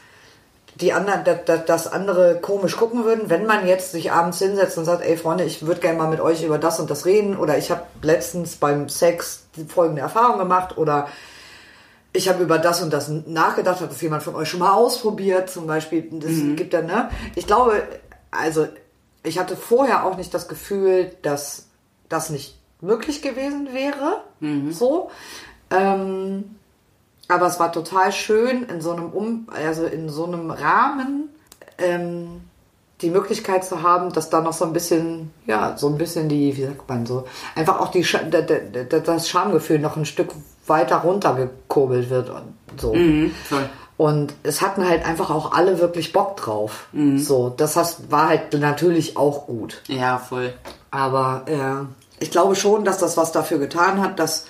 [0.76, 4.86] die anderen, dass, dass andere komisch gucken würden, wenn man jetzt sich abends hinsetzt und
[4.86, 7.58] sagt, ey Freunde, ich würde gerne mal mit euch über das und das reden oder
[7.58, 11.08] ich habe letztens beim Sex folgende Erfahrung gemacht oder
[12.16, 15.50] ich habe über das und das nachgedacht, hat das jemand von euch schon mal ausprobiert,
[15.50, 16.08] zum Beispiel.
[16.12, 17.10] Das gibt dann, ne?
[17.36, 17.84] Ich glaube,
[18.32, 18.68] also
[19.24, 21.68] ich hatte vorher auch nicht das Gefühl, dass
[22.10, 24.24] das nicht möglich gewesen wäre.
[24.72, 25.10] So.
[25.72, 26.56] Ähm,
[27.28, 31.30] aber es war total schön, in so einem um, also in so einem Rahmen
[31.78, 32.42] ähm,
[33.02, 36.56] die Möglichkeit zu haben, dass da noch so ein bisschen, ja, so ein bisschen die,
[36.56, 37.26] wie sagt man so,
[37.56, 40.30] einfach auch die das Schamgefühl noch ein Stück
[40.68, 42.94] weiter runtergekurbelt wird und so.
[42.94, 43.32] Mhm.
[43.98, 46.88] Und es hatten halt einfach auch alle wirklich Bock drauf.
[47.18, 47.76] So, das
[48.10, 49.82] war halt natürlich auch gut.
[49.88, 50.54] Ja, voll.
[50.92, 54.46] Aber äh, ich glaube schon, dass das was dafür getan hat, dass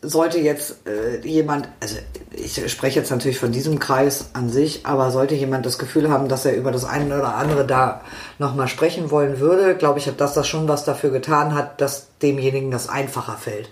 [0.00, 1.96] sollte jetzt äh, jemand, also
[2.30, 6.28] ich spreche jetzt natürlich von diesem Kreis an sich, aber sollte jemand das Gefühl haben,
[6.28, 8.02] dass er über das eine oder andere da
[8.38, 12.70] nochmal sprechen wollen würde, glaube ich, dass das schon was dafür getan hat, dass demjenigen
[12.70, 13.70] das einfacher fällt.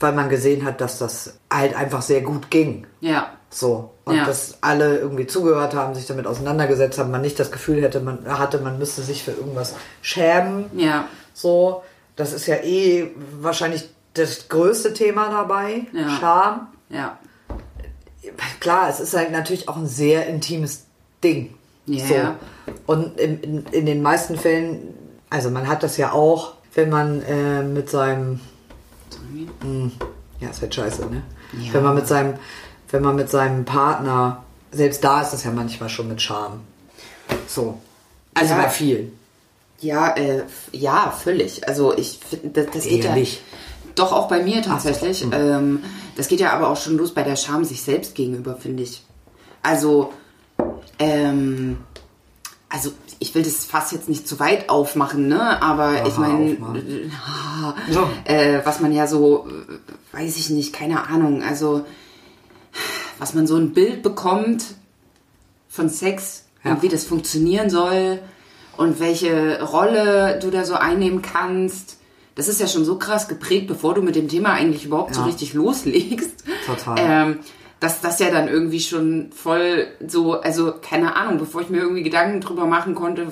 [0.00, 2.86] Weil man gesehen hat, dass das halt einfach sehr gut ging.
[3.00, 3.32] Ja.
[3.50, 3.90] So.
[4.04, 4.24] Und Ja.
[4.24, 8.24] dass alle irgendwie zugehört haben, sich damit auseinandergesetzt haben, man nicht das Gefühl hätte, man
[8.26, 10.64] hatte, man müsste sich für irgendwas schämen.
[10.74, 11.04] Ja.
[11.34, 11.82] So.
[12.16, 13.10] Das ist ja eh
[13.40, 15.86] wahrscheinlich das größte Thema dabei.
[15.92, 16.08] Ja.
[16.18, 16.68] Scham.
[16.88, 17.18] Ja.
[18.60, 20.84] Klar, es ist halt natürlich auch ein sehr intimes
[21.22, 21.54] Ding.
[21.86, 22.06] Ja.
[22.66, 22.72] So.
[22.86, 24.94] Und in, in, in den meisten Fällen,
[25.30, 28.40] also man hat das ja auch, wenn man äh, mit seinem
[29.62, 29.92] Hm,
[30.40, 31.22] ja, ist halt scheiße, ne?
[31.60, 31.74] Ja.
[31.74, 32.34] Wenn man mit seinem,
[32.90, 36.60] wenn man mit seinem Partner, selbst da ist es ja manchmal schon mit Scham.
[37.46, 37.78] So.
[38.34, 38.62] Also Ja.
[38.62, 39.12] bei vielen.
[39.80, 41.66] Ja, äh, ja, völlig.
[41.66, 43.40] Also ich finde, das, das geht ja nicht.
[43.94, 45.26] Doch auch bei mir tatsächlich.
[45.32, 45.82] Ähm,
[46.16, 49.02] das geht ja aber auch schon los bei der Scham sich selbst gegenüber, finde ich.
[49.62, 50.12] Also,
[50.98, 51.78] ähm,
[52.68, 55.62] also ich will das Fass jetzt nicht zu weit aufmachen, ne?
[55.62, 56.56] Aber ich meine,
[58.24, 61.42] äh, was man ja so, äh, weiß ich nicht, keine Ahnung.
[61.42, 61.84] Also
[63.18, 64.64] was man so ein Bild bekommt
[65.68, 66.72] von Sex Ja.
[66.72, 68.20] und wie das funktionieren soll
[68.76, 71.98] und welche Rolle du da so einnehmen kannst.
[72.36, 75.20] Das ist ja schon so krass geprägt, bevor du mit dem Thema eigentlich überhaupt so
[75.20, 75.26] Ja.
[75.26, 76.44] richtig loslegst.
[76.64, 76.96] Total.
[76.98, 77.38] Ähm,
[77.80, 82.02] dass das ja dann irgendwie schon voll so, also keine Ahnung, bevor ich mir irgendwie
[82.02, 83.26] Gedanken drüber machen konnte,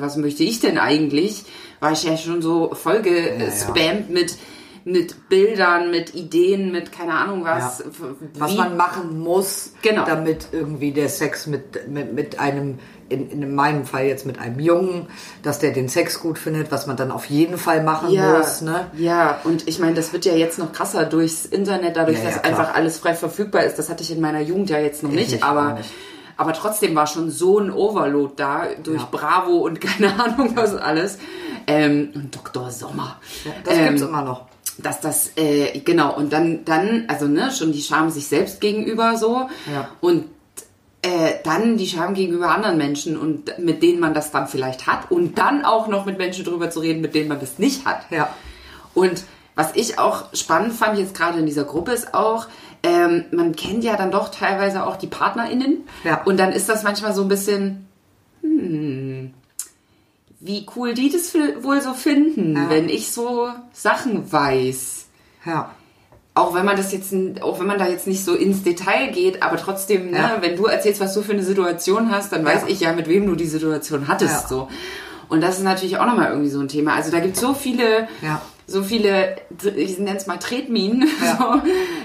[0.00, 1.44] was möchte ich denn eigentlich,
[1.80, 4.36] war ich ja schon so voll gespammt mit,
[4.84, 7.80] mit Bildern, mit Ideen, mit keine Ahnung was.
[7.80, 7.84] Ja.
[8.38, 10.04] Was man machen muss, Genau.
[10.04, 14.58] damit irgendwie der Sex mit, mit, mit einem, in, in meinem Fall jetzt mit einem
[14.60, 15.06] Jungen,
[15.42, 18.60] dass der den Sex gut findet, was man dann auf jeden Fall machen ja, muss.
[18.60, 18.86] Ne?
[18.96, 22.34] ja, und ich meine, das wird ja jetzt noch krasser durchs Internet, dadurch, Ja, dass
[22.36, 22.58] ja, klar.
[22.58, 23.78] einfach alles frei verfügbar ist.
[23.78, 25.90] Das hatte ich in meiner Jugend ja jetzt noch nicht, nicht, aber nicht.
[26.36, 29.02] Aber trotzdem war schon so ein Overload da durch.
[29.06, 31.18] Bravo und keine Ahnung was alles.
[31.66, 32.70] Ähm, und Dr.
[32.70, 33.20] Sommer.
[33.64, 34.46] Das ähm, gibt's immer noch.
[34.78, 39.16] dass das äh, genau und dann dann also ne schon die Scham sich selbst gegenüber
[39.16, 39.88] so Ja.
[40.00, 40.26] und
[41.02, 45.10] äh, dann die Scham gegenüber anderen Menschen und mit denen man das dann vielleicht hat
[45.10, 48.00] und dann auch noch mit Menschen drüber zu reden, mit denen man das nicht hat.
[48.10, 48.34] Ja.
[48.94, 49.22] Und
[49.54, 52.46] was ich auch spannend fand jetzt gerade in dieser Gruppe ist auch,
[52.82, 55.84] ähm, man kennt ja dann doch teilweise auch die PartnerInnen.
[56.04, 56.22] Ja.
[56.24, 57.86] Und dann ist das manchmal so ein bisschen,
[58.42, 59.34] hm,
[60.40, 62.70] wie cool die das wohl so finden, Ja.
[62.70, 65.06] wenn ich so Sachen weiß
[65.44, 65.70] Ja.
[66.38, 69.42] Auch wenn man das jetzt, auch wenn man da jetzt nicht so ins Detail geht,
[69.42, 70.36] aber trotzdem, ne, Ja.
[70.40, 72.68] wenn du erzählst, was du für eine Situation hast, dann weiß Ja.
[72.68, 74.48] ich ja, mit wem du die Situation hattest, Ja.
[74.48, 74.68] so.
[75.28, 76.94] Und das ist natürlich auch nochmal irgendwie so ein Thema.
[76.94, 78.08] Also da gibt es so viele,
[78.66, 79.36] so viele,
[79.76, 81.06] ich nenne es mal Tretminen,
[81.38, 81.60] so.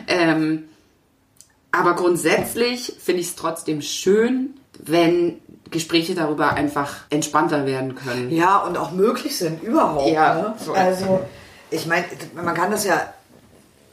[0.07, 0.63] Ähm,
[1.71, 5.39] aber grundsätzlich finde ich es trotzdem schön, wenn
[5.71, 8.29] Gespräche darüber einfach entspannter werden können.
[8.31, 10.07] Ja, und auch möglich sind überhaupt.
[10.11, 10.53] Ja, ne?
[10.63, 10.75] voll.
[10.75, 11.21] Also,
[11.71, 13.01] ich meine, man kann das ja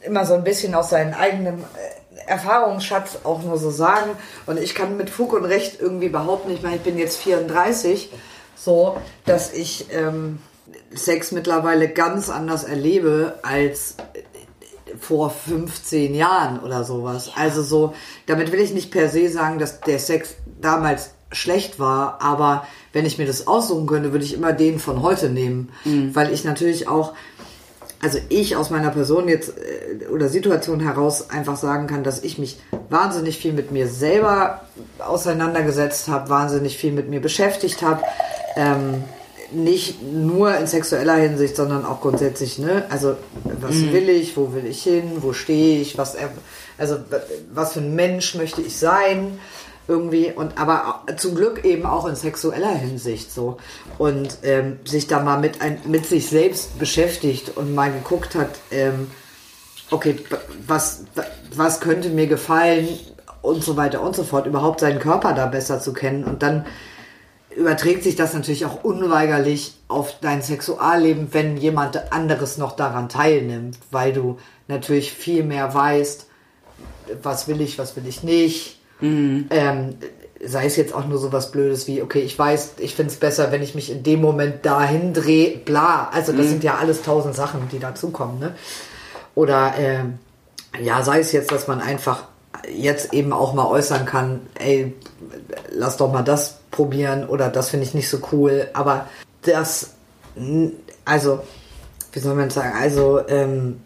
[0.03, 4.11] immer so ein bisschen aus seinem eigenen äh, Erfahrungsschatz auch nur so sagen.
[4.45, 8.11] Und ich kann mit Fug und Recht irgendwie behaupten, ich meine, ich bin jetzt 34,
[8.55, 10.39] so, dass ich ähm,
[10.93, 17.31] Sex mittlerweile ganz anders erlebe als äh, vor 15 Jahren oder sowas.
[17.35, 17.93] Also so,
[18.25, 23.05] damit will ich nicht per se sagen, dass der Sex damals schlecht war, aber wenn
[23.05, 25.71] ich mir das aussuchen könnte, würde ich immer den von heute nehmen,
[26.13, 27.13] weil ich natürlich auch
[28.01, 32.37] also ich aus meiner Person jetzt äh, oder Situation heraus einfach sagen kann, dass ich
[32.37, 32.59] mich
[32.89, 34.61] wahnsinnig viel mit mir selber
[34.99, 38.01] auseinandergesetzt habe, wahnsinnig viel mit mir beschäftigt habe.
[38.55, 39.03] Ähm,
[39.53, 42.85] nicht nur in sexueller Hinsicht, sondern auch grundsätzlich, ne?
[42.89, 43.17] Also
[43.59, 46.15] was will ich, wo will ich hin, wo stehe ich, was
[46.77, 46.97] also
[47.53, 49.39] was für ein Mensch möchte ich sein?
[49.87, 53.57] Irgendwie und aber zum Glück eben auch in sexueller Hinsicht so
[53.97, 58.59] und ähm, sich da mal mit ein, mit sich selbst beschäftigt und mal geguckt hat
[58.71, 59.09] ähm,
[59.89, 60.17] okay
[60.67, 61.05] was
[61.55, 62.87] was könnte mir gefallen
[63.41, 66.65] und so weiter und so fort überhaupt seinen Körper da besser zu kennen und dann
[67.55, 73.77] überträgt sich das natürlich auch unweigerlich auf dein Sexualleben, wenn jemand anderes noch daran teilnimmt,
[73.91, 76.27] weil du natürlich viel mehr weißt,
[77.21, 78.80] was will ich, was will ich nicht.
[79.49, 79.95] Ähm,
[80.43, 83.19] sei es jetzt auch nur so was Blödes wie, okay, ich weiß, ich finde es
[83.19, 86.09] besser, wenn ich mich in dem Moment dahin drehe, bla.
[86.11, 88.39] Also das sind ja alles tausend Sachen, die dazukommen.
[88.39, 88.55] Ne?
[89.35, 90.19] Oder ähm,
[90.81, 92.23] ja, sei es jetzt, dass man einfach
[92.73, 94.93] jetzt eben auch mal äußern kann, ey,
[95.69, 98.67] lass doch mal das probieren oder das finde ich nicht so cool.
[98.73, 99.07] Aber
[99.43, 99.91] das,
[101.05, 101.39] also,
[102.13, 103.81] wie soll man sagen, also ähm,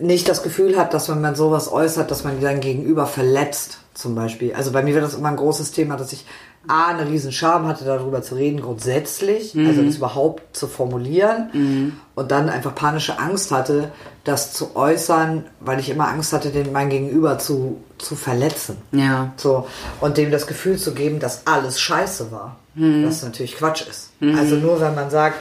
[0.00, 4.14] nicht das Gefühl hat, dass wenn man sowas äußert, dass man sein Gegenüber verletzt, zum
[4.14, 4.54] Beispiel.
[4.54, 6.24] Also bei mir war das immer ein großes Thema, dass ich
[6.68, 12.30] A, eine riesen Scham hatte, darüber zu reden, grundsätzlich, also das überhaupt zu formulieren und
[12.30, 13.90] dann einfach panische Angst hatte,
[14.24, 18.76] das zu äußern, weil ich immer Angst hatte, den mein Gegenüber zu, zu verletzen.
[18.92, 19.32] Ja.
[19.36, 19.66] So,
[20.00, 22.56] und dem das Gefühl zu geben, dass alles scheiße war.
[22.74, 24.10] Was natürlich Quatsch ist.
[24.36, 25.38] Also nur wenn man sagt,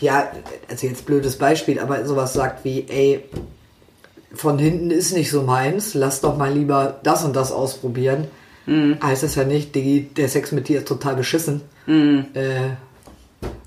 [0.00, 0.28] ja,
[0.68, 3.24] also jetzt blödes Beispiel, aber sowas sagt wie, ey,
[4.34, 8.28] von hinten ist nicht so meins, lass doch mal lieber das und das ausprobieren.
[9.02, 11.62] Heißt das ja nicht, Diggi, der Sex mit dir ist total beschissen.
[12.34, 12.76] Äh,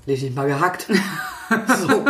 [0.06, 0.86] leg dich mal gehackt.
[0.88, 2.04] so.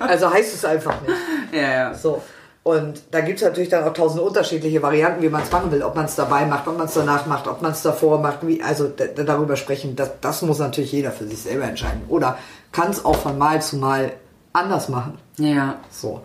[0.00, 1.14] Also heißt es einfach nicht.
[1.52, 1.94] Ja, ja.
[1.94, 2.22] So.
[2.62, 5.82] Und da gibt es natürlich dann auch tausend unterschiedliche Varianten, wie man es machen will.
[5.82, 8.46] Ob man es dabei macht, ob man es danach macht, ob man es davor macht.
[8.46, 12.02] Wie, also darüber sprechen, das, das muss natürlich jeder für sich selber entscheiden.
[12.08, 12.38] Oder
[12.72, 14.12] kann es auch von Mal zu Mal
[14.52, 15.18] anders machen.
[15.36, 15.76] Ja.
[15.90, 16.22] So.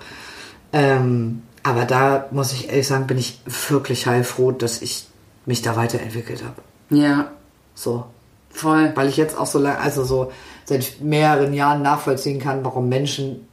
[0.71, 5.05] Ähm, aber da muss ich ehrlich sagen, bin ich wirklich heilfroh, dass ich
[5.45, 6.61] mich da weiterentwickelt habe.
[6.89, 7.31] Ja.
[7.75, 8.05] So.
[8.51, 8.91] Voll.
[8.95, 10.31] Weil ich jetzt auch so lange, also so
[10.65, 13.47] seit mehreren Jahren nachvollziehen kann, warum Menschen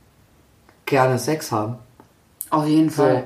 [0.84, 1.76] gerne Sex haben.
[2.50, 3.02] Auf jeden So.
[3.02, 3.24] Fall.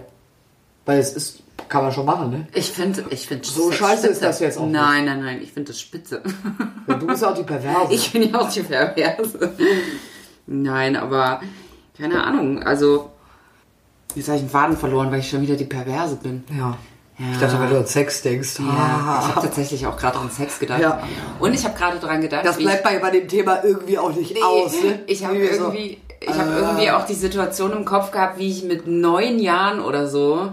[0.87, 2.49] Weil es ist, kann man schon machen, ne?
[2.55, 4.21] Ich finde, ich finde So scheiße ist spitze.
[4.21, 4.73] das jetzt auch nicht.
[4.73, 6.23] Nein, nein, nein, ich finde das spitze.
[6.89, 7.89] Ja, du bist auch die Perverse.
[7.93, 9.53] Ich bin ja auch die Perverse.
[10.47, 11.41] Nein, aber
[11.97, 12.63] keine Ahnung.
[12.63, 13.11] Also,
[14.15, 16.45] jetzt habe ich einen Faden verloren, weil ich schon wieder die Perverse bin.
[16.57, 16.77] ja.
[17.19, 17.27] Ja.
[17.33, 18.61] Ich dachte, wenn du an Sex denkst.
[18.61, 19.19] Ja, ah.
[19.29, 20.81] ich habe tatsächlich auch gerade an Sex gedacht.
[20.81, 21.03] Ja.
[21.39, 24.33] Und ich habe gerade dran gedacht, das bleibt bei, bei dem Thema irgendwie auch nicht
[24.33, 24.73] Nee, aus.
[24.83, 25.01] Ne?
[25.07, 26.59] Ich habe Wie wir so- irgendwie, ich habe Äh.
[26.61, 30.51] irgendwie auch die Situation im Kopf gehabt, wie ich mit neun Jahren oder so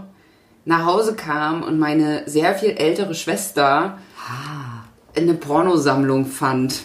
[0.65, 3.97] nach Hause kam und meine sehr viel ältere Schwester
[4.29, 4.83] Ah.
[5.15, 6.81] eine Pornosammlung fand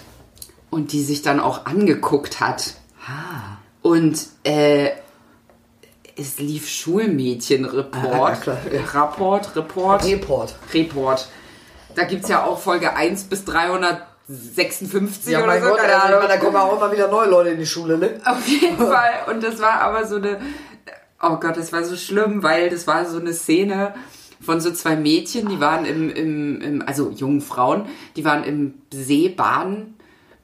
[0.70, 2.74] und die sich dann auch angeguckt hat.
[3.04, 3.56] Ah.
[3.82, 4.90] Und äh,
[6.22, 8.48] es lief Schulmädchenreport.
[8.48, 8.80] Ah, ja.
[8.92, 10.04] Rapport, Report.
[10.04, 10.54] Report.
[10.72, 11.28] Report.
[11.94, 15.68] Da gibt es ja auch Folge 1 bis 356 Ja, oder so.
[15.68, 18.20] Gott, meine, da kommen auch immer wieder neue Leute in die Schule, ne?
[18.24, 19.12] Auf jeden Fall.
[19.30, 20.40] Und das war aber so eine.
[21.22, 23.94] Oh Gott, das war so schlimm, weil das war so eine Szene
[24.40, 28.74] von so zwei Mädchen, die waren im, im, im also jungen Frauen, die waren im
[28.92, 29.94] See baden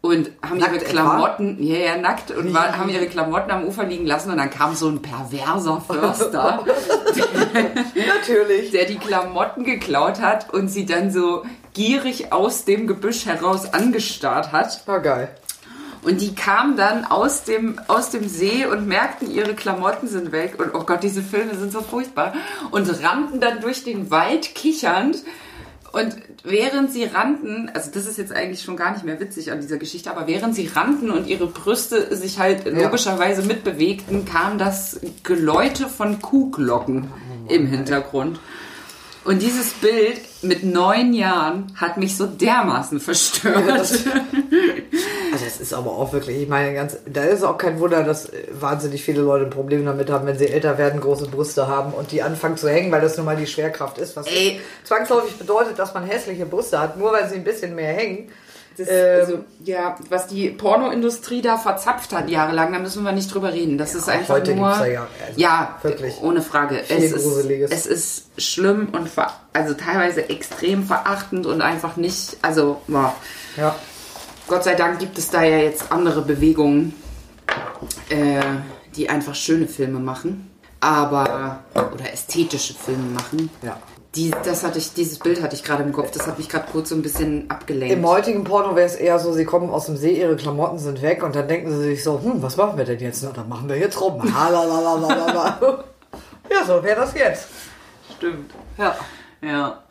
[0.01, 0.85] und haben Nackt ihre?
[0.85, 4.51] Klamotten, ja, ja, nackt, und war, haben ihre Klamotten am Ufer liegen lassen und dann
[4.51, 6.65] kam so ein perverser Förster,
[7.95, 8.71] Natürlich.
[8.71, 14.53] der die Klamotten geklaut hat und sie dann so gierig aus dem Gebüsch heraus angestarrt
[14.53, 14.87] hat.
[14.87, 15.31] War geil.
[16.03, 20.55] Und die kamen dann aus dem, aus dem See und merkten, ihre Klamotten sind weg.
[20.59, 22.35] Und oh Gott, diese Filme sind so furchtbar.
[22.71, 25.19] Und rannten dann durch den Wald kichernd.
[25.93, 29.61] Und während sie rannten, also das ist jetzt eigentlich schon gar nicht mehr witzig an
[29.61, 35.01] dieser Geschichte, aber während sie rannten und ihre Brüste sich halt logischerweise mitbewegten, kam das
[35.23, 37.11] Geläute von Kuhglocken
[37.49, 38.39] im Hintergrund.
[39.29, 43.59] Und dieses Bild mit neun Jahren hat mich so dermaßen verstört.
[45.31, 48.31] Also es ist aber auch wirklich, ich meine, ganz, da ist auch kein Wunder, dass
[48.31, 51.93] äh, wahnsinnig viele Leute ein Problem damit haben, wenn sie älter werden, große Brüste haben
[51.93, 54.59] und die anfangen zu hängen, weil das nun mal die Schwerkraft ist, was Ey.
[54.85, 58.31] zwangsläufig bedeutet, dass man hässliche Brüste hat, nur weil sie ein bisschen mehr hängen.
[58.79, 63.33] Das, Ähm, also, ja, was die Pornoindustrie da verzapft hat jahrelang, da müssen wir nicht
[63.35, 63.77] drüber reden.
[63.77, 64.69] Das ist einfach heute nur.
[64.69, 66.81] gibt's da ja, also ja, wirklich ohne Frage.
[66.89, 67.71] Es ist, Gruseliges.
[67.73, 72.37] es ist schlimm und ver also teilweise extrem verachtend und einfach nicht.
[72.43, 73.15] Also, boah.
[73.57, 73.75] Ja.
[74.47, 76.95] Gott sei Dank gibt es da ja jetzt andere Bewegungen,
[78.09, 78.41] äh,
[78.95, 83.51] die einfach schöne Filme machen, aber oder ästhetische Filme machen.
[83.63, 83.77] Ja.
[84.15, 86.11] Die, das hatte ich, dieses Bild hatte ich gerade im Kopf.
[86.13, 87.95] Das hat mich gerade kurz so ein bisschen abgelenkt.
[87.95, 91.03] Im heutigen Porno wäre es eher so, sie kommen aus dem See, ihre Klamotten sind
[91.03, 93.23] weg und dann denken sie sich so, hm, was machen wir denn jetzt?
[93.23, 94.23] Na, dann machen wir jetzt rum.
[96.51, 97.49] Ja, so wäre das jetzt.
[98.17, 98.53] Stimmt.
[98.79, 98.97] Ja.
[99.43, 99.83] Ja.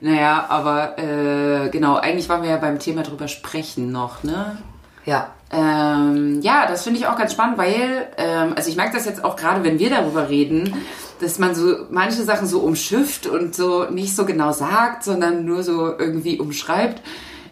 [0.00, 4.58] Naja, aber äh, genau, eigentlich waren wir ja beim Thema drüber sprechen noch, ne?
[5.04, 5.32] Ja.
[5.54, 9.22] Ähm, ja, das finde ich auch ganz spannend, weil, ähm, also ich merke das jetzt
[9.24, 10.74] auch gerade, wenn wir darüber reden,
[11.20, 15.62] dass man so manche Sachen so umschifft und so nicht so genau sagt, sondern nur
[15.62, 17.00] so irgendwie umschreibt,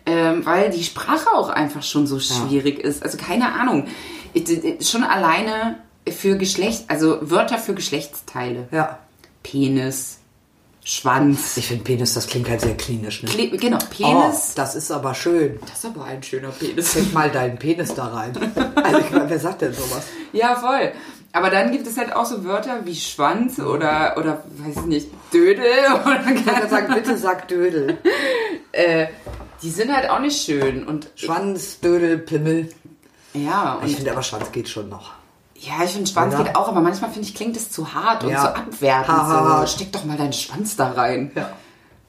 [0.04, 3.02] ähm, weil die Sprache auch einfach schon so schwierig ist.
[3.04, 3.86] Also keine Ahnung.
[4.34, 5.76] Ich- ich- Schon alleine
[6.10, 8.66] für Geschlecht, also Wörter für Geschlechtsteile.
[8.72, 8.98] Ja.
[9.44, 10.18] Penis,
[10.84, 11.56] Schwanz.
[11.56, 13.28] Ich finde Penis, das klingt halt sehr klinisch, ne?
[13.30, 14.54] Kle genau, Oh, Penis.
[14.54, 15.58] das ist aber schön.
[15.60, 16.90] Das ist aber ein schöner Penis.
[16.90, 18.32] Steck mal deinen Penis da rein.
[18.74, 20.02] Also, ich meine, wer sagt denn sowas?
[20.32, 20.92] Ja, voll.
[21.34, 25.08] Aber dann gibt es halt auch so Wörter wie Schwanz oder, oder weiß ich nicht,
[25.32, 25.62] Dödel
[26.04, 27.98] oder Ich kann sagen, bitte sag Dödel.
[28.72, 29.06] äh,
[29.62, 30.84] die sind halt auch nicht schön.
[30.84, 32.68] Und Schwanz, Dödel, Pimmel.
[33.34, 35.12] ja, Ich finde aber Schwanz geht schon noch.
[35.62, 36.44] Ja, ich finde Schwanz Oder?
[36.44, 38.42] geht auch, aber manchmal finde ich, klingt es zu hart und Ja.
[38.42, 39.08] so abwertend.
[39.08, 39.60] Ha.
[39.60, 41.30] So, steck doch mal deinen Schwanz da rein.
[41.34, 41.50] Ja.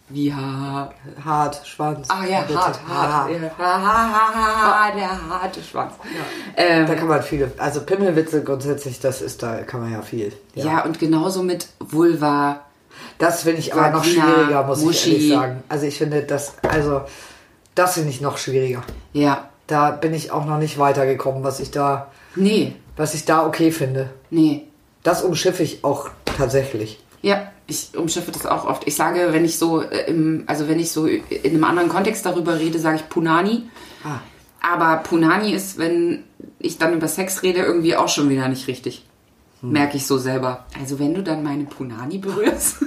[0.10, 0.92] Wie ha.
[1.24, 2.08] Hart, Schwanz.
[2.10, 2.60] Ah ja, Bitte.
[2.60, 3.30] hart, hart.
[3.30, 3.30] Ha.
[3.30, 4.34] Ja, ha,
[4.90, 5.94] ha, der harte Schwanz.
[6.58, 10.34] Ähm, Da kann man viele, also Pimmelwitze grundsätzlich, das ist, da kann man ja viel.
[10.56, 10.84] ja.
[10.84, 12.62] und genauso mit Vulva.
[13.18, 15.10] Das finde ich aber noch schwieriger, muss Muschi.
[15.12, 15.64] ich ehrlich sagen.
[15.70, 17.02] Also ich finde das, also
[17.76, 18.84] das finde ich noch schwieriger.
[19.14, 19.50] Ja.
[19.68, 23.72] Da bin ich auch noch nicht weitergekommen, was ich da, Nee, was ich da okay
[23.72, 24.10] finde.
[24.30, 24.68] nee.
[25.04, 27.04] Das umschiffe ich auch tatsächlich.
[27.22, 28.88] Ja, ich umschiffe das auch oft.
[28.88, 32.26] Ich sage, wenn ich so äh, im, also wenn ich so in einem anderen Kontext
[32.26, 33.70] darüber rede, sage ich Punani.
[34.06, 34.20] Ah.
[34.62, 36.24] Aber Punani ist, wenn
[36.58, 39.06] ich dann über Sex rede, irgendwie auch schon wieder nicht richtig.
[39.60, 39.74] Hm.
[39.74, 40.66] Merke ich so selber.
[40.80, 42.78] Also wenn du dann meine Punani berührst.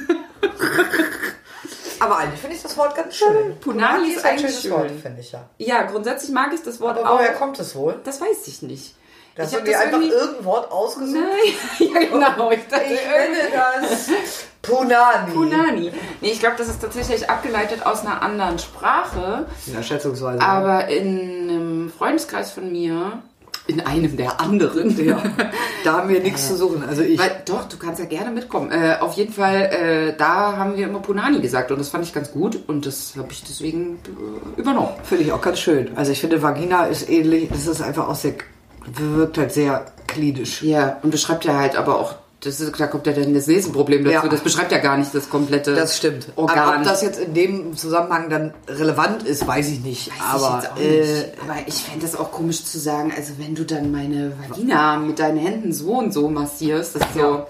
[2.01, 3.57] Aber eigentlich finde ich das Wort ganz schön.
[3.61, 4.71] Punani ist ein eigentlich schönes schön.
[4.73, 5.51] Wort, finde ich ja.
[5.59, 7.19] ja, grundsätzlich mag ich das Wort Aber auch.
[7.19, 8.01] woher kommt es wohl?
[8.05, 8.95] Das weiß ich nicht.
[9.37, 11.21] Das ich haben die einfach irgendein Wort ausgesucht.
[11.21, 12.51] Nein, ja genau.
[12.51, 14.11] Ich dachte, Ich nenne das
[14.63, 15.33] Punani.
[15.33, 15.93] Punani.
[16.21, 19.47] Nee, ich glaube, das ist tatsächlich abgeleitet aus einer anderen Sprache.
[19.67, 20.41] Ja, schätzungsweise.
[20.41, 23.23] Aber in einem Freundeskreis von mir,
[23.69, 25.23] in einem der anderen, ja,
[25.85, 26.85] da haben wir nichts zu suchen.
[26.85, 27.19] Also ich.
[27.19, 28.71] weil, doch, du kannst ja gerne mitkommen.
[28.71, 32.13] Äh, auf jeden Fall, äh, da haben wir immer Punani gesagt und das fand ich
[32.15, 33.99] ganz gut und das habe ich deswegen
[34.57, 34.95] äh, übernommen.
[35.03, 35.97] Finde ich auch ganz schön.
[35.97, 38.35] Also ich finde, Vagina ist ähnlich, das ist einfach auch sehr,
[38.93, 40.63] wirkt halt sehr klinisch.
[40.63, 44.05] Ja, und beschreibt ja halt aber auch, das ist, da kommt ja dann das Wesenproblem
[44.05, 44.15] dazu.
[44.27, 44.29] Ja.
[44.29, 46.29] Das beschreibt ja gar nicht das komplette Das stimmt.
[46.37, 46.59] Organ.
[46.59, 50.11] Aber ob das jetzt in dem Zusammenhang dann relevant ist, weiß ich nicht.
[50.11, 51.27] Weiß aber ich äh, nicht.
[51.43, 55.19] Aber ich fände das auch komisch zu sagen, also wenn du dann meine Vagina mit
[55.19, 57.47] deinen Händen so und so massierst, das ist so,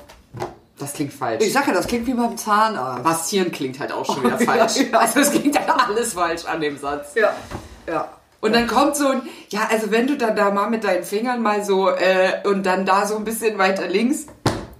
[0.78, 1.44] das klingt falsch.
[1.44, 3.04] ich sag ja, das klingt wie beim Zahnarzt.
[3.04, 4.76] Massieren klingt halt auch schon wieder Ja, falsch.
[4.90, 4.98] ja.
[4.98, 7.14] Also es klingt halt alles falsch an dem Satz.
[7.16, 7.34] Ja.
[7.88, 8.08] Ja.
[8.40, 11.42] Und dann kommt so ein, ja, also wenn du dann da mal mit deinen Fingern
[11.42, 14.26] mal so äh, und dann da so ein bisschen weiter links,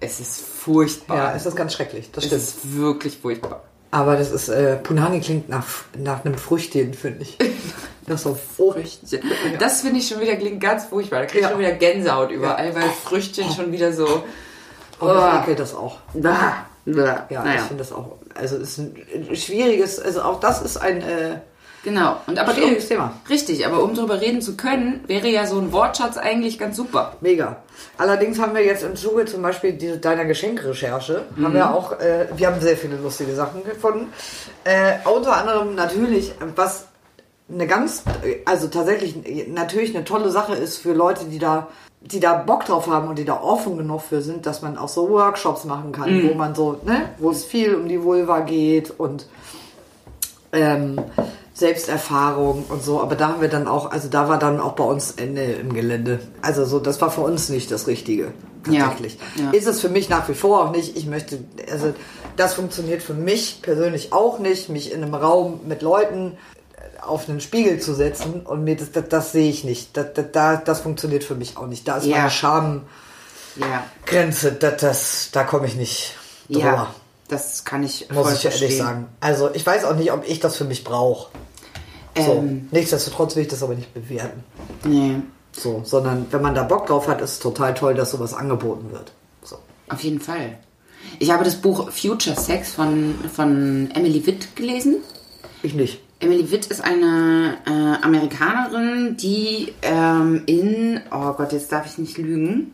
[0.00, 1.16] es ist furchtbar.
[1.16, 2.11] Ja, es ist ganz schrecklich.
[2.12, 2.42] Das es stimmt.
[2.42, 3.62] ist wirklich furchtbar.
[3.90, 7.38] Aber das ist, äh, Punani klingt nach, nach einem Früchtchen, finde ich.
[8.07, 9.20] nach so Früchtchen.
[9.59, 11.20] Das finde ich schon wieder, klingt ganz furchtbar.
[11.20, 11.50] Da kriege ich Ja.
[11.50, 14.04] schon wieder Gänsehaut überall, weil Früchtchen schon wieder so...
[14.98, 15.40] Und Oh.
[15.42, 15.98] ekel das auch.
[16.14, 17.36] Ja, naja.
[17.54, 18.12] ich finde das auch.
[18.34, 21.40] Also es ist ein schwieriges, also auch das ist ein äh,
[21.87, 22.16] Genau.
[22.26, 23.12] Und aber schwieriges um, Thema.
[23.30, 27.14] Richtig, aber um drüber reden zu können, wäre ja so ein Wortschatz eigentlich ganz super.
[27.20, 27.59] Mega.
[27.97, 32.26] Allerdings haben wir jetzt im Zuge zum Beispiel diese, deiner Geschenkrecherche, haben wir auch, äh,
[32.34, 34.12] wir haben sehr viele lustige Sachen gefunden.
[34.64, 36.89] Äh, unter anderem natürlich, was
[37.49, 38.03] eine ganz,
[38.47, 41.68] also tatsächlich natürlich eine tolle Sache ist für Leute, die da,
[42.01, 44.89] die da Bock drauf haben und die da offen genug für sind, dass man auch
[44.89, 48.91] so Workshops machen kann, wo man so, ne, wo es viel um die Vulva geht
[48.99, 49.28] und
[50.53, 51.01] ähm,
[51.57, 54.84] Selbsterfahrung und so, aber da haben wir dann auch, also da war dann auch bei
[54.84, 56.20] uns Ende im Gelände.
[56.42, 58.32] Also so, das war für uns nicht das Richtige.
[58.62, 59.16] Tatsächlich.
[59.36, 59.50] Ja, ja.
[59.52, 60.96] Ist es für mich nach wie vor auch nicht.
[60.98, 61.38] Ich möchte,
[61.70, 61.94] also
[62.36, 66.36] das funktioniert für mich persönlich auch nicht, mich in einem Raum mit Leuten
[67.00, 69.96] auf einen Spiegel zu setzen und mir das, das, das sehe ich nicht.
[69.96, 71.88] Das, das, das, funktioniert für mich auch nicht.
[71.88, 72.18] Da ist Ja.
[72.18, 72.82] meine Schamgrenze,
[74.52, 76.12] das, das, da komme ich nicht
[76.50, 76.64] drüber.
[76.64, 76.94] Ja.
[77.28, 78.78] Das kann ich Muss ich ehrlich verstehen.
[78.78, 79.09] sagen.
[79.20, 81.28] Also ich weiß auch nicht, ob ich das für mich brauche.
[82.16, 82.32] So.
[82.32, 82.68] Ähm.
[82.70, 84.42] Nichtsdestotrotz will ich das aber nicht bewerten.
[84.84, 85.16] Nee.
[85.52, 88.92] So, sondern wenn man da Bock drauf hat, ist es total toll, dass sowas angeboten
[88.92, 89.12] wird.
[89.42, 89.56] So.
[89.88, 90.58] Auf jeden Fall.
[91.18, 94.96] Ich habe das Buch Future Sex von, von Emily Witt gelesen.
[95.62, 96.00] Ich nicht.
[96.20, 102.18] Emily Witt ist eine äh, Amerikanerin, die ähm, in, oh Gott, jetzt darf ich nicht
[102.18, 102.72] lügen.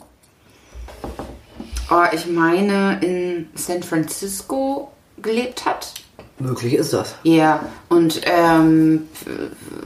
[1.90, 5.95] Oh, ich meine in San Francisco gelebt hat.
[6.43, 7.14] Möglich ist das.
[7.22, 9.09] Ja, und ähm,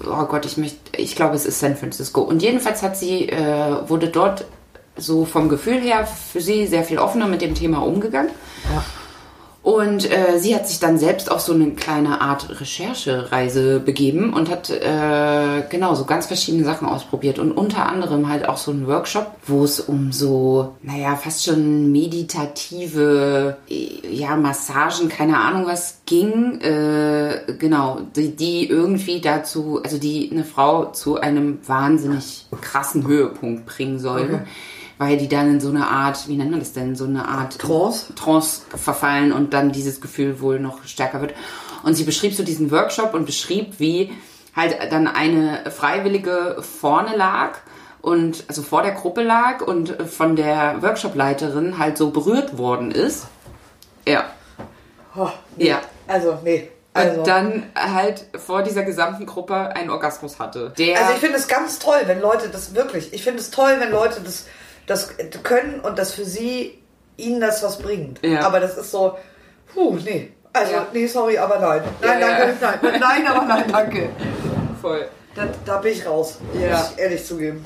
[0.07, 2.23] oh Gott, ich möchte, ich glaube, es ist San Francisco.
[2.23, 4.47] Und jedenfalls hat sie, äh, wurde dort
[4.97, 8.31] so vom Gefühl her für sie sehr viel offener mit dem Thema umgegangen.
[8.73, 8.83] Ja.
[9.67, 14.49] Und äh, sie hat sich dann selbst auf so eine kleine Art Recherchereise begeben und
[14.49, 18.87] hat äh, genau so ganz verschiedene Sachen ausprobiert und unter anderem halt auch so einen
[18.87, 26.03] Workshop, wo es um so, naja, fast schon meditative, äh, ja, Massagen, keine Ahnung was
[26.07, 26.61] ging.
[26.61, 33.67] Äh, genau, die, die irgendwie dazu, also die eine Frau zu einem wahnsinnig krassen Höhepunkt
[33.67, 34.33] bringen sollen.
[34.33, 34.45] Okay.
[34.99, 37.59] Weil die dann in so eine Art, wie nennt man das denn, so eine Art
[37.59, 38.15] Trance?
[38.15, 41.35] Trance verfallen und dann dieses Gefühl wohl noch stärker wird.
[41.83, 44.13] Und sie beschrieb so diesen Workshop und beschrieb, wie
[44.55, 47.59] halt dann eine Freiwillige vorne lag
[48.01, 53.27] und also vor der Gruppe lag und von der Workshopleiterin halt so berührt worden ist.
[54.07, 54.25] Ja.
[55.17, 55.69] Oh, nee.
[55.69, 55.81] Ja.
[56.07, 56.71] Also, nee.
[56.95, 60.73] Also, Und dann halt vor dieser gesamten Gruppe einen Orgasmus hatte.
[60.79, 63.77] Der also ich finde es ganz toll, wenn Leute das wirklich, ich finde es toll,
[63.79, 64.47] wenn Leute das,
[64.87, 65.11] das
[65.43, 66.79] können und das für sie,
[67.17, 68.21] ihnen das was bringt.
[68.25, 68.41] Ja.
[68.47, 69.17] Aber das ist so,
[69.75, 70.33] puh, nee.
[70.53, 70.87] Also, Ja.
[70.93, 71.83] nee, sorry, aber nein.
[72.01, 72.57] Nein, Ja, danke,
[72.91, 73.01] nein.
[73.01, 74.09] Nein, aber nein, danke.
[74.81, 75.09] voll.
[75.35, 76.39] Da, da bin ich raus.
[76.59, 76.79] Ja.
[76.79, 77.63] Muss ich ehrlich zugeben.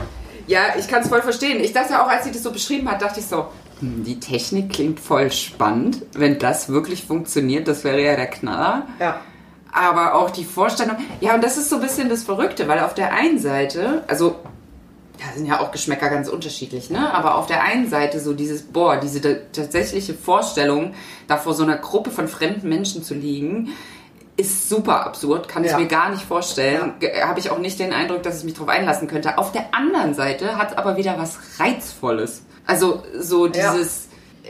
[0.48, 1.62] Ja, ich kann es voll verstehen.
[1.62, 3.46] Ich dachte auch, als sie das so beschrieben hat, dachte ich so,
[3.78, 6.02] hm, die Technik klingt voll spannend.
[6.14, 8.86] Wenn das wirklich funktioniert, das wäre ja der Knaller.
[8.98, 9.20] Ja.
[9.72, 12.94] Aber auch die Vorstellung, ja, und das ist so ein bisschen das Verrückte, weil auf
[12.94, 14.34] der einen Seite, also,
[15.20, 17.12] ja, sind ja auch Geschmäcker ganz unterschiedlich, ne?
[17.12, 20.94] Aber auf der einen Seite so dieses, boah, diese ta- tatsächliche Vorstellung,
[21.28, 23.68] da vor so einer Gruppe von fremden Menschen zu liegen,
[24.36, 25.78] ist super absurd, kann ich Ja.
[25.78, 26.94] mir gar nicht vorstellen.
[27.00, 29.36] Ge- Habe ich auch nicht den Eindruck, dass ich mich darauf einlassen könnte.
[29.36, 32.42] Auf der anderen Seite hat aber wieder was Reizvolles.
[32.66, 33.52] Also so Ja.
[33.74, 34.08] dieses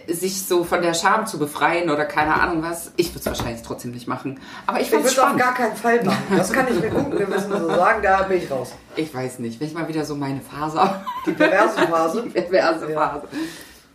[0.08, 2.92] sich so von der Scham zu befreien oder keine Ahnung was.
[2.96, 4.40] Ich würde es wahrscheinlich trotzdem nicht machen.
[4.66, 6.22] Aber ich Ich fand würde es auf gar keinen Fall machen.
[6.36, 8.72] Das kann ich mit gutem Gewissen so sagen, da bin ich raus.
[8.96, 11.04] Ich weiß nicht, wenn ich mal wieder so meine Phase habe.
[11.26, 12.22] Die perverse Phase.
[12.22, 12.98] Die perverse Ja.
[13.00, 13.28] Phase.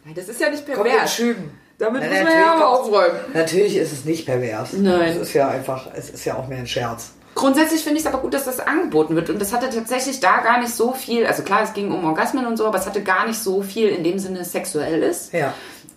[0.06, 1.14] Weil das ist ja nicht in pervers.
[1.14, 1.52] Schüben.
[1.78, 3.20] Damit Na, wir natürlich ja aber aufräumen.
[3.34, 4.74] Natürlich ist es nicht pervers.
[4.74, 5.10] Nein.
[5.12, 7.12] Es ist ja einfach, es ist ja auch mehr ein Scherz.
[7.34, 9.30] Grundsätzlich finde ich es aber gut, dass das angeboten wird.
[9.30, 12.46] Und das hatte tatsächlich da gar nicht so viel, also klar, es ging um Orgasmen
[12.46, 15.34] und so, aber es hatte gar nicht so viel in dem Sinne Sexuelles.
[15.34, 15.54] Ja.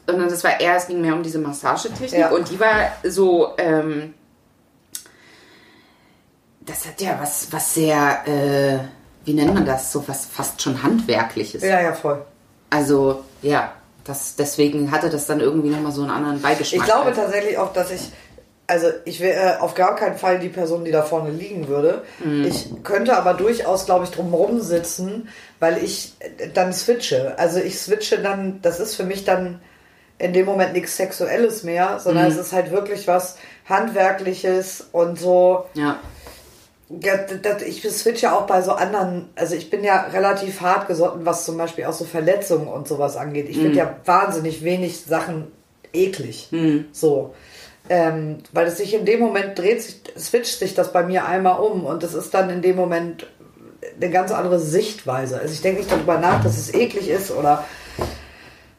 [0.08, 2.18] Sondern das war eher, es ging mehr um diese Massagetechnik.
[2.18, 2.30] Ja.
[2.30, 4.14] Und die war so, ähm,
[6.62, 8.78] das hat ja was, was sehr, äh,
[9.26, 9.92] wie nennt man das?
[9.92, 11.62] So was fast schon Handwerkliches.
[11.62, 12.24] Ja, ja, voll.
[12.70, 16.80] Also, ja, das, deswegen hatte das dann irgendwie nochmal so einen anderen Beigeschmack.
[16.80, 18.10] Ich glaube Also, tatsächlich auch, dass ich,
[18.66, 22.02] also ich wäre auf gar keinen Fall die Person, die da vorne liegen würde.
[22.24, 22.44] Mhm.
[22.44, 25.28] Ich könnte aber durchaus, glaube ich, drumherum sitzen,
[25.60, 27.38] weil ich äh, dann switche.
[27.38, 29.60] Also ich switche dann, das ist für mich dann
[30.18, 32.32] in dem Moment nichts Sexuelles mehr, sondern Mhm.
[32.32, 33.36] es ist halt wirklich was
[33.68, 35.66] Handwerkliches und so.
[35.74, 35.98] Ja,
[37.02, 37.18] Ja,
[37.66, 41.58] ich switche auch bei so anderen, also ich bin ja relativ hart gesotten, was zum
[41.58, 43.50] Beispiel auch so Verletzungen und sowas angeht.
[43.50, 45.52] Ich finde ja wahnsinnig wenig Sachen
[45.92, 46.48] eklig.
[46.92, 47.34] So.
[47.90, 51.60] Ähm, weil es sich in dem Moment dreht sich, switcht sich das bei mir einmal
[51.60, 53.26] um und es ist dann in dem Moment
[54.00, 55.38] eine ganz andere Sichtweise.
[55.40, 57.64] Also ich denke nicht darüber nach, dass es eklig ist oder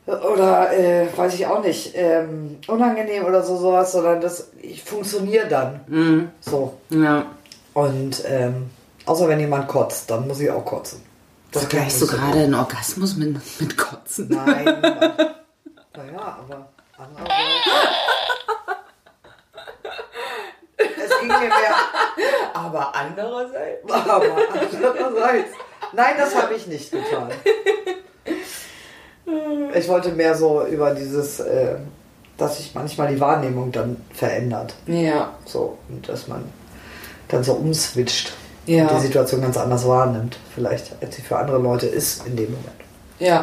[0.10, 5.47] oder äh, weiß ich auch nicht, ähm, unangenehm oder so sowas, sondern das ich funktioniere
[5.47, 5.82] dann.
[5.88, 6.30] Mhm.
[6.41, 6.74] So.
[6.89, 7.26] Ja.
[7.74, 8.70] Und ähm,
[9.05, 11.01] außer wenn jemand kotzt, dann muss ich auch kotzen.
[11.51, 14.28] Das Vergleichst du so gerade einen Orgasmus mit, mit Kotzen?
[14.30, 14.66] Nein.
[14.66, 17.66] naja, aber andererseits.
[20.78, 21.76] Es ging mir mehr.
[22.53, 23.91] Aber andererseits.
[23.91, 25.49] Aber andererseits.
[25.91, 27.32] Nein, das habe ich nicht getan.
[29.73, 31.75] Ich wollte mehr so über dieses, äh,
[32.38, 34.73] dass sich manchmal die Wahrnehmung dann verändert.
[34.88, 35.34] Ja.
[35.45, 36.43] So, und dass man
[37.27, 38.34] dann so umswitcht
[38.65, 38.88] Ja.
[38.88, 42.51] und die Situation ganz anders wahrnimmt, vielleicht, als sie für andere Leute ist in dem
[42.51, 42.69] Moment.
[43.19, 43.41] Ja.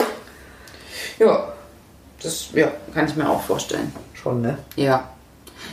[1.18, 1.52] Ja.
[2.22, 3.92] Das ja, kann ich mir auch vorstellen.
[4.14, 4.58] Schon, ne?
[4.74, 5.10] Ja.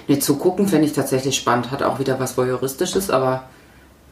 [0.08, 1.72] Ne, zu gucken finde ich tatsächlich spannend.
[1.72, 3.44] Hat auch wieder was Voyeuristisches, aber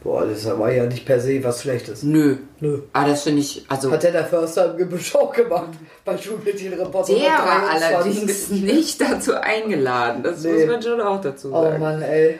[0.02, 2.02] Boah, das war ja nicht per se was Schlechtes.
[2.02, 2.36] nö.
[2.60, 2.82] Nö.
[2.92, 3.90] Aber das finde ich, also.
[3.90, 5.70] Hat der der Förster im Gebüsch auch gemacht
[6.04, 7.94] bei Schulmädchenreporter Der war 123.
[7.94, 10.22] allerdings nicht dazu eingeladen.
[10.22, 10.52] Das Nee.
[10.52, 11.80] muss man schon auch dazu Oh sagen.
[11.80, 12.38] Mann, ey.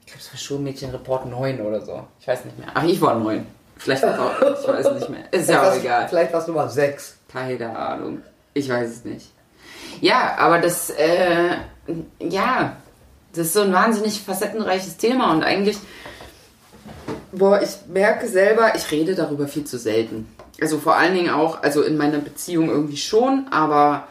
[0.00, 2.04] Ich glaube, es war Schulmädchenreport 9 oder so.
[2.20, 2.68] Ich weiß nicht mehr.
[2.74, 3.46] Ach, ich war 9.
[3.76, 5.20] Vielleicht war es auch, ich weiß nicht mehr.
[5.32, 6.06] Ist ja auch egal.
[6.08, 7.16] Vielleicht war es Nummer 6.
[7.32, 8.22] Keine Ahnung.
[8.54, 9.30] Ich weiß es nicht.
[10.00, 11.56] Ja, aber das, äh,
[12.20, 12.76] ja,
[13.32, 15.78] das ist so ein wahnsinnig facettenreiches Thema und eigentlich,
[17.32, 20.28] boah, ich merke selber, ich rede darüber viel zu selten.
[20.60, 24.08] Also vor allen Dingen auch, also in meiner Beziehung irgendwie schon, aber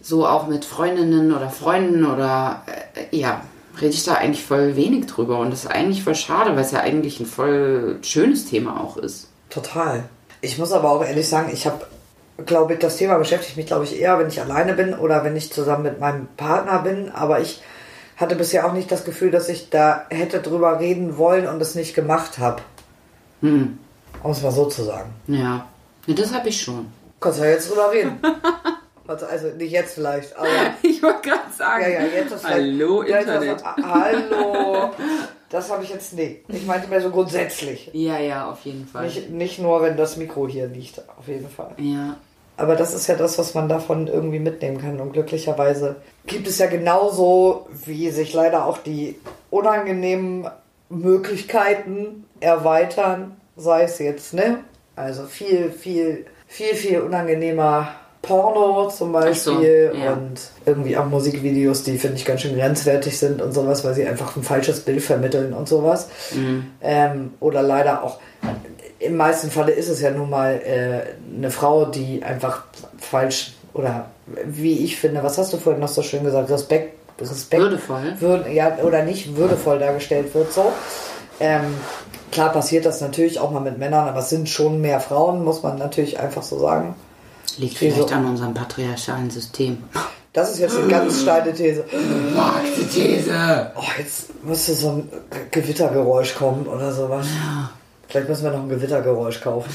[0.00, 2.62] so auch mit Freundinnen oder Freunden oder,
[2.94, 3.42] äh, ja,
[3.80, 6.70] rede ich da eigentlich voll wenig drüber und das ist eigentlich voll schade, weil es
[6.70, 9.28] ja eigentlich ein voll schönes Thema auch ist.
[9.50, 10.04] Total.
[10.40, 11.86] Ich muss aber auch ehrlich sagen, ich habe,
[12.46, 15.36] glaube ich, das Thema beschäftigt mich, glaube ich, eher, wenn ich alleine bin oder wenn
[15.36, 17.10] ich zusammen mit meinem Partner bin.
[17.10, 17.60] Aber ich
[18.20, 21.74] hatte bisher auch nicht das Gefühl, dass ich da hätte drüber reden wollen und es
[21.74, 22.62] nicht gemacht habe.
[23.40, 23.78] Hm.
[24.22, 25.10] Um es mal so zu sagen.
[25.26, 25.66] Ja,
[26.06, 26.92] ja das habe ich schon.
[27.20, 28.18] Kannst du ja jetzt drüber reden.
[29.06, 30.46] Also, also nicht jetzt vielleicht, aber
[30.82, 31.82] Ich wollte gerade sagen.
[31.82, 33.54] ja, ja, jetzt ist vielleicht- Hallo, ist Internet.
[33.54, 34.90] das- ah, hallo.
[35.48, 36.44] Das habe ich jetzt nee.
[36.46, 37.90] Ich meinte mehr so grundsätzlich.
[37.92, 39.06] Ja, ja, auf jeden Fall.
[39.06, 41.72] Nicht, nicht nur, wenn das Mikro hier liegt, auf jeden Fall.
[41.78, 42.18] ja.
[42.60, 45.00] Aber das ist ja das, was man davon irgendwie mitnehmen kann.
[45.00, 45.96] Und glücklicherweise
[46.26, 49.16] gibt es ja genauso, wie sich leider auch die
[49.48, 50.46] unangenehmen
[50.90, 53.36] Möglichkeiten erweitern.
[53.56, 54.58] Sei es jetzt, ne?
[54.94, 60.12] Also viel, viel, viel, viel unangenehmer Porno zum Beispiel so, ja.
[60.12, 64.06] und irgendwie auch Musikvideos, die finde ich ganz schön grenzwertig sind und sowas, weil sie
[64.06, 66.08] einfach ein falsches Bild vermitteln und sowas.
[66.34, 66.66] Mhm.
[66.82, 68.18] Ähm, oder leider auch,
[69.00, 72.62] im meisten Falle ist es ja nun mal äh, eine Frau, die einfach
[72.98, 74.06] falsch oder
[74.44, 78.14] wie ich finde, was hast du vorhin noch so schön gesagt, Respekt, Respekt Würdevoll.
[78.20, 80.72] würd, ja, oder nicht würdevoll dargestellt wird so.
[81.40, 81.74] Ähm,
[82.32, 85.62] klar passiert das natürlich auch mal mit Männern, aber es sind schon mehr Frauen, muss
[85.62, 86.94] man natürlich einfach so sagen.
[87.58, 87.94] Liegt Wieso?
[87.96, 89.78] vielleicht an unserem patriarchalen System.
[90.32, 91.84] Das ist jetzt eine ganz steile These.
[92.36, 93.72] Magst These?
[93.76, 97.26] Oh, jetzt müsste so ein Ge- Gewittergeräusch kommen oder sowas.
[98.10, 99.72] Vielleicht müssen wir noch ein Gewittergeräusch kaufen.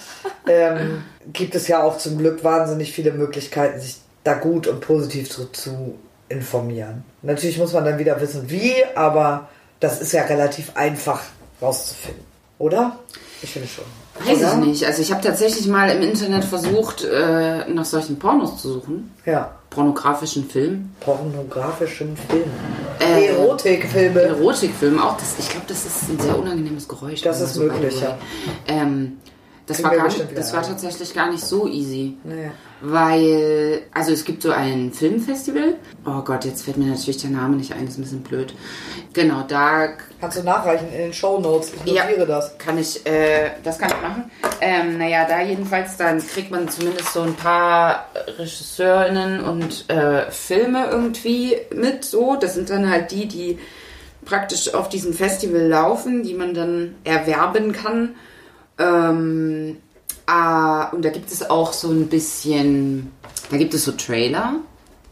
[0.48, 5.30] ähm, gibt es ja auch zum Glück wahnsinnig viele Möglichkeiten, sich da gut und positiv
[5.30, 5.94] zu, zu
[6.28, 7.04] informieren.
[7.22, 11.22] Natürlich muss man dann wieder wissen, wie, aber das ist ja relativ einfach
[11.62, 12.24] rauszufinden.
[12.58, 12.98] Oder?
[13.42, 13.84] Ich finde schon.
[14.24, 14.52] Weiß Oder?
[14.52, 14.84] ich nicht.
[14.86, 19.12] Also ich habe tatsächlich mal im Internet versucht, äh, nach solchen Pornos zu suchen.
[19.26, 19.52] Ja.
[19.70, 20.94] Pornografischen Filmen.
[21.00, 22.50] Pornografischen Film.
[22.98, 24.20] Äh, Erotikfilme.
[24.22, 25.16] Erotikfilmen auch.
[25.18, 27.20] Das, ich glaube, das ist ein sehr unangenehmes Geräusch.
[27.20, 28.16] Das ist möglich, ja.
[28.68, 29.18] Ähm,
[29.66, 32.16] das war, gar das war tatsächlich gar nicht so easy.
[32.24, 32.50] Nee.
[32.80, 35.74] Weil, also es gibt so ein Filmfestival.
[36.04, 38.54] Oh Gott, jetzt fällt mir natürlich der Name nicht ein, das ist ein bisschen blöd.
[39.12, 39.88] Genau, da
[40.20, 41.72] Kannst du nachreichen in den Show Notes.
[41.84, 42.04] Ich Ja.
[42.04, 42.56] notiere das.
[42.58, 44.30] kann ich, äh, das kann ich machen.
[44.60, 48.06] Ähm, naja, da jedenfalls, dann kriegt man zumindest so ein paar
[48.38, 52.36] Regisseurinnen und äh, Filme irgendwie mit, so.
[52.36, 53.58] Das sind dann halt die, die
[54.24, 58.14] praktisch auf diesem Festival laufen, die man dann erwerben kann.
[58.78, 59.76] Ähm,
[60.26, 63.12] ah, und da gibt es auch so ein bisschen,
[63.50, 64.56] da gibt es so Trailer,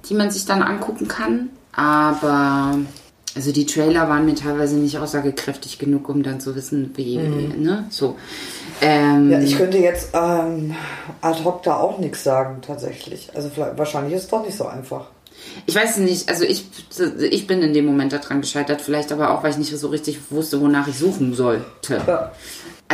[0.08, 1.50] die man sich dann angucken kann.
[1.72, 2.78] Aber
[3.34, 7.86] also die Trailer waren mir teilweise nicht aussagekräftig genug, um dann zu wissen, wie, ne,
[7.90, 8.16] so.
[8.80, 10.74] Ähm, Ja, ich könnte jetzt ähm,
[11.20, 13.30] ad hoc da auch nichts sagen, tatsächlich.
[13.34, 15.06] Also wahrscheinlich ist es doch nicht so einfach.
[15.66, 16.66] Ich weiß nicht, also ich,
[17.18, 20.30] ich bin in dem Moment daran gescheitert, vielleicht aber auch, weil ich nicht so richtig
[20.30, 22.00] wusste, wonach ich suchen sollte.
[22.06, 22.32] Ja.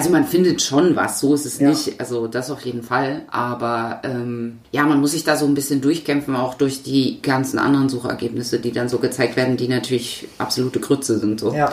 [0.01, 1.69] Also man findet schon was, so ist es Ja.
[1.69, 2.01] nicht.
[2.01, 3.23] Also das auf jeden Fall.
[3.31, 7.59] Aber ähm, ja, man muss sich da so ein bisschen durchkämpfen, auch durch die ganzen
[7.59, 11.41] anderen Suchergebnisse, die dann so gezeigt werden, die natürlich absolute Grütze sind.
[11.41, 11.55] So.
[11.55, 11.73] Ja.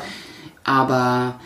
[0.64, 1.40] Aber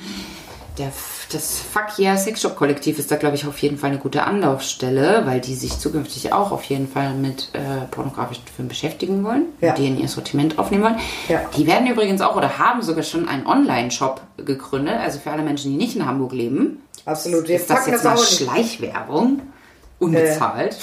[0.77, 0.91] der,
[1.31, 4.23] das Fuck Yeah Sex Shop Kollektiv ist da, glaube ich, auf jeden Fall eine gute
[4.23, 9.45] Anlaufstelle, weil die sich zukünftig auch auf jeden Fall mit äh, pornografischen Filmen beschäftigen wollen,
[9.59, 9.73] Ja.
[9.73, 10.99] die in ihr Sortiment aufnehmen wollen.
[11.27, 11.41] Ja.
[11.57, 15.71] Die werden übrigens auch oder haben sogar schon einen Online-Shop gegründet, also für alle Menschen,
[15.71, 16.81] die nicht in Hamburg leben.
[17.05, 17.47] Absolut.
[17.47, 19.41] Wir Ist das jetzt das mal Schleichwerbung?
[19.99, 20.77] Unbezahlt.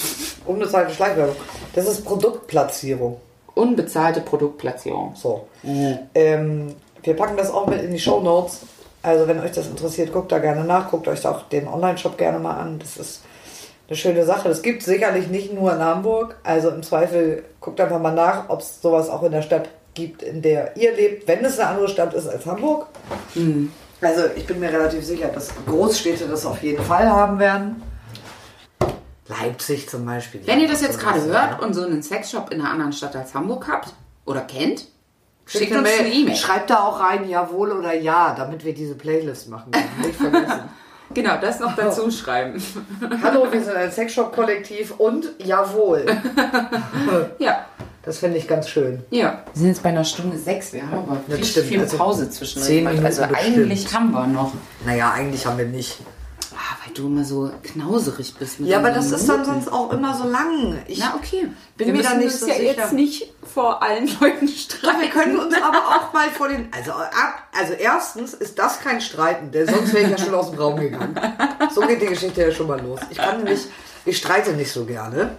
[0.45, 1.35] unbezahlte Schleichwerbung.
[1.73, 3.17] Das ist Produktplatzierung.
[3.55, 5.13] Unbezahlte Produktplatzierung.
[5.15, 5.47] So.
[6.15, 6.73] Ähm,
[7.03, 8.61] wir packen das auch mit in die Show Notes.
[9.01, 12.39] Also wenn euch das interessiert, guckt da gerne nach, guckt euch auch den Online-Shop gerne
[12.39, 12.79] mal an.
[12.79, 13.21] Das ist
[13.87, 14.49] eine schöne Sache.
[14.49, 16.35] Das gibt sicherlich nicht nur in Hamburg.
[16.43, 20.21] Also im Zweifel guckt einfach mal nach, ob es sowas auch in der Stadt gibt,
[20.21, 22.87] in der ihr lebt, wenn es eine andere Stadt ist als Hamburg.
[24.01, 27.81] Also ich bin mir relativ sicher, dass Großstädte das auf jeden Fall haben werden.
[29.27, 30.41] Leipzig zum Beispiel.
[30.45, 33.33] Wenn ihr das jetzt gerade hört und so einen Sexshop in einer anderen Stadt als
[33.33, 33.93] Hamburg habt
[34.25, 34.87] oder kennt,
[35.49, 36.35] schickt uns eine E-Mail.
[36.35, 39.71] Schreibt da auch rein, jawohl oder ja, damit wir diese Playlist machen.
[39.71, 39.85] können.
[40.05, 40.61] Nicht vergessen.
[41.13, 42.61] Genau, das noch dazu schreiben.
[43.23, 46.05] Hallo, wir sind ein Sexshop-Kollektiv und jawohl.
[47.39, 47.65] Ja,
[48.03, 49.03] Das finde ich ganz schön.
[49.09, 49.43] ja.
[49.53, 50.71] Wir sind jetzt bei einer Stunde sechs.
[50.71, 53.03] Wir haben aber Das richtig stimmt, viel also Pause zwischen zehn gemacht.
[53.05, 53.93] Also Minuten eigentlich bestimmt.
[53.93, 54.53] haben wir noch.
[54.85, 55.97] Naja, eigentlich haben wir nicht.
[56.85, 58.59] Weil du immer so knauserig bist.
[58.61, 59.63] Mit Ja, aber das ist dann Minuten.
[59.63, 60.79] sonst auch immer so lang.
[60.87, 61.47] Ich Na, okay.
[61.75, 62.63] bin wir mir da nicht uns so ja sicher.
[62.73, 65.01] jetzt nicht vor allen Leuten streiten.
[65.01, 66.69] Wir können uns aber auch mal vor den.
[66.71, 70.51] Also, ab, also erstens ist das kein Streiten, denn sonst wäre ich ja schon aus
[70.51, 71.19] dem Raum gegangen.
[71.73, 73.01] So geht die Geschichte ja schon mal los.
[73.09, 73.67] Ich kann nämlich,
[74.09, 75.31] ich streite nicht so gerne.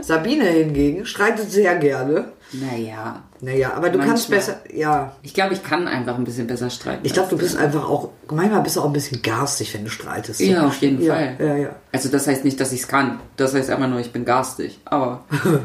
[0.00, 2.32] Sabine hingegen streitet sehr gerne.
[2.52, 3.22] Naja.
[3.40, 4.56] Naja, aber du kannst Manchmal.
[4.64, 4.76] besser.
[4.76, 5.16] Ja.
[5.22, 7.00] Ich glaube, ich kann einfach ein bisschen besser streiten.
[7.04, 8.10] Ich glaube, du bist einfach auch.
[8.30, 10.40] Manchmal bist du auch ein bisschen garstig, wenn du streitest.
[10.40, 11.36] Ja, auf jeden ja, Fall.
[11.38, 11.76] Ja, ja.
[11.92, 13.20] Also das heißt nicht, dass ich es kann.
[13.36, 14.80] Das heißt einfach nur, ich bin garstig.
[14.84, 15.24] Aber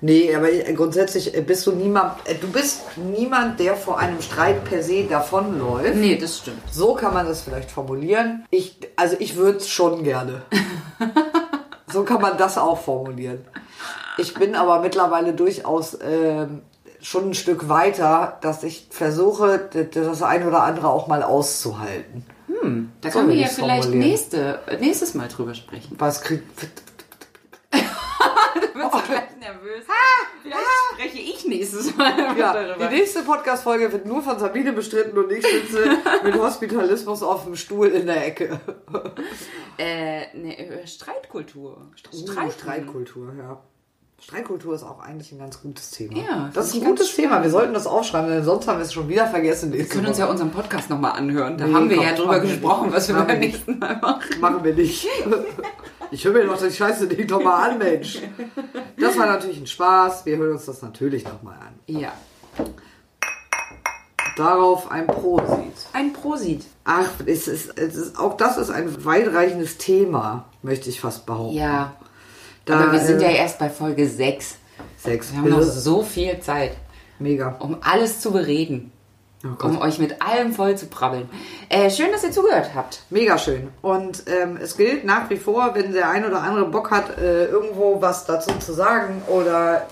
[0.00, 2.12] Nee, aber grundsätzlich bist du niemand.
[2.24, 5.96] äh, Du bist niemand, der vor einem Streit per se davonläuft.
[5.96, 6.62] nee, das stimmt.
[6.70, 8.44] So kann man das vielleicht formulieren.
[8.50, 10.42] Ich, also ich würde es schon gerne.
[11.92, 13.44] so kann man das auch formulieren.
[14.16, 16.62] Ich bin aber mittlerweile durchaus ähm,
[17.00, 19.58] schon ein Stück weiter, dass ich versuche,
[19.92, 22.24] das eine oder andere auch mal auszuhalten.
[23.00, 25.96] Da So können wir ja vielleicht nächste, äh, nächstes Mal drüber sprechen.
[25.98, 26.44] Was kriegt.
[28.54, 29.84] Du bist gleich nervös.
[30.48, 32.86] Vielleicht spreche ich nächstes Mal Ja, darüber.
[32.86, 37.56] die nächste Podcast-Folge wird nur von Sabine bestritten und ich sitze mit Hospitalismus auf dem
[37.56, 38.60] Stuhl in der Ecke.
[39.78, 41.88] Äh, ne, äh, Streitkultur.
[42.12, 43.60] Uh, Streitkultur, ja.
[44.20, 46.16] Streitkultur ist auch eigentlich ein ganz gutes Thema.
[46.18, 47.40] Ja, das ist ein gutes Thema.
[47.40, 49.72] Wir sollten das aufschreiben, denn sonst haben wir es schon wieder vergessen.
[49.72, 51.56] Wir können uns ja unseren Podcast nochmal anhören.
[51.56, 54.40] Da Nee, haben wir komm, ja drüber gesprochen, was wir beim nächsten Mal machen.
[54.40, 55.06] machen wir nicht.
[56.10, 58.20] Ich höre mir doch die Scheiße nicht nochmal an, Mensch.
[58.98, 60.24] Das war natürlich ein Spaß.
[60.26, 61.74] Wir hören uns das natürlich nochmal an.
[61.86, 62.12] Ja.
[64.36, 65.72] Darauf ein Prosit.
[65.92, 66.64] Ein Prosit.
[66.84, 71.56] Ach, es ist, es ist, auch das ist ein weitreichendes Thema, möchte ich fast behaupten.
[71.56, 71.96] Ja.
[72.64, 74.56] Da, Aber wir sind äh, ja erst bei Folge 6.
[74.96, 75.32] Sechs.
[75.32, 76.76] Wir haben noch Äh, so viel Zeit,
[77.18, 77.56] Mega.
[77.58, 78.92] um alles zu bereden.
[79.44, 79.66] Oh.
[79.66, 81.28] Um euch mit allem voll zu prabbeln.
[81.68, 83.02] Äh, schön, dass ihr zugehört habt.
[83.10, 83.68] Mega schön.
[83.82, 87.44] Und ähm, es gilt nach wie vor, wenn der ein oder andere Bock hat, äh,
[87.46, 89.86] irgendwo was dazu zu sagen oder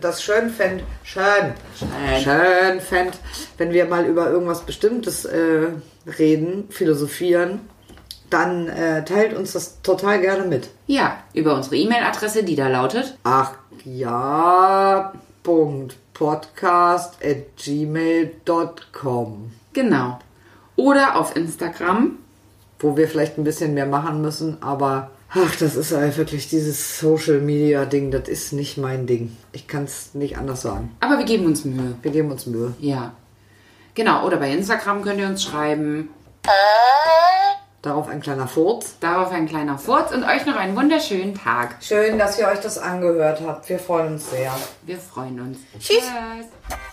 [0.00, 2.22] das schön fänd, schön, Schön.
[2.22, 3.18] schön fänd,
[3.58, 5.68] wenn wir mal über irgendwas Bestimmtes äh,
[6.18, 7.60] reden, philosophieren,
[8.30, 10.70] dann äh, teilt uns das total gerne mit.
[10.86, 13.18] Ja, über unsere E-Mail-Adresse, die da lautet.
[13.24, 13.52] Ach
[13.84, 15.96] ja, Punkt.
[16.16, 19.50] Podcast at gmail.com.
[19.74, 20.18] Genau.
[20.76, 22.18] Oder auf Instagram.
[22.78, 26.98] wo wir vielleicht ein bisschen mehr machen müssen, aber ach, das ist halt wirklich dieses
[26.98, 29.36] Social Media Ding, das ist nicht mein Ding.
[29.52, 30.94] Ich kann es nicht anders sagen.
[31.00, 31.94] Aber wir geben uns Mühe.
[32.02, 32.74] Wir geben uns Mühe.
[32.80, 33.12] Ja.
[33.94, 34.26] Genau.
[34.26, 36.08] Oder bei Instagram könnt ihr uns schreiben.
[37.86, 38.98] Darauf ein kleiner Furz.
[38.98, 41.76] Darauf ein kleiner Furz und euch noch einen wunderschönen Tag.
[41.80, 43.68] Schön, dass ihr euch das angehört habt.
[43.68, 44.52] Wir freuen uns sehr.
[44.82, 45.58] Wir freuen uns.
[45.78, 45.98] Tschüss.
[45.98, 46.86] Tschüss.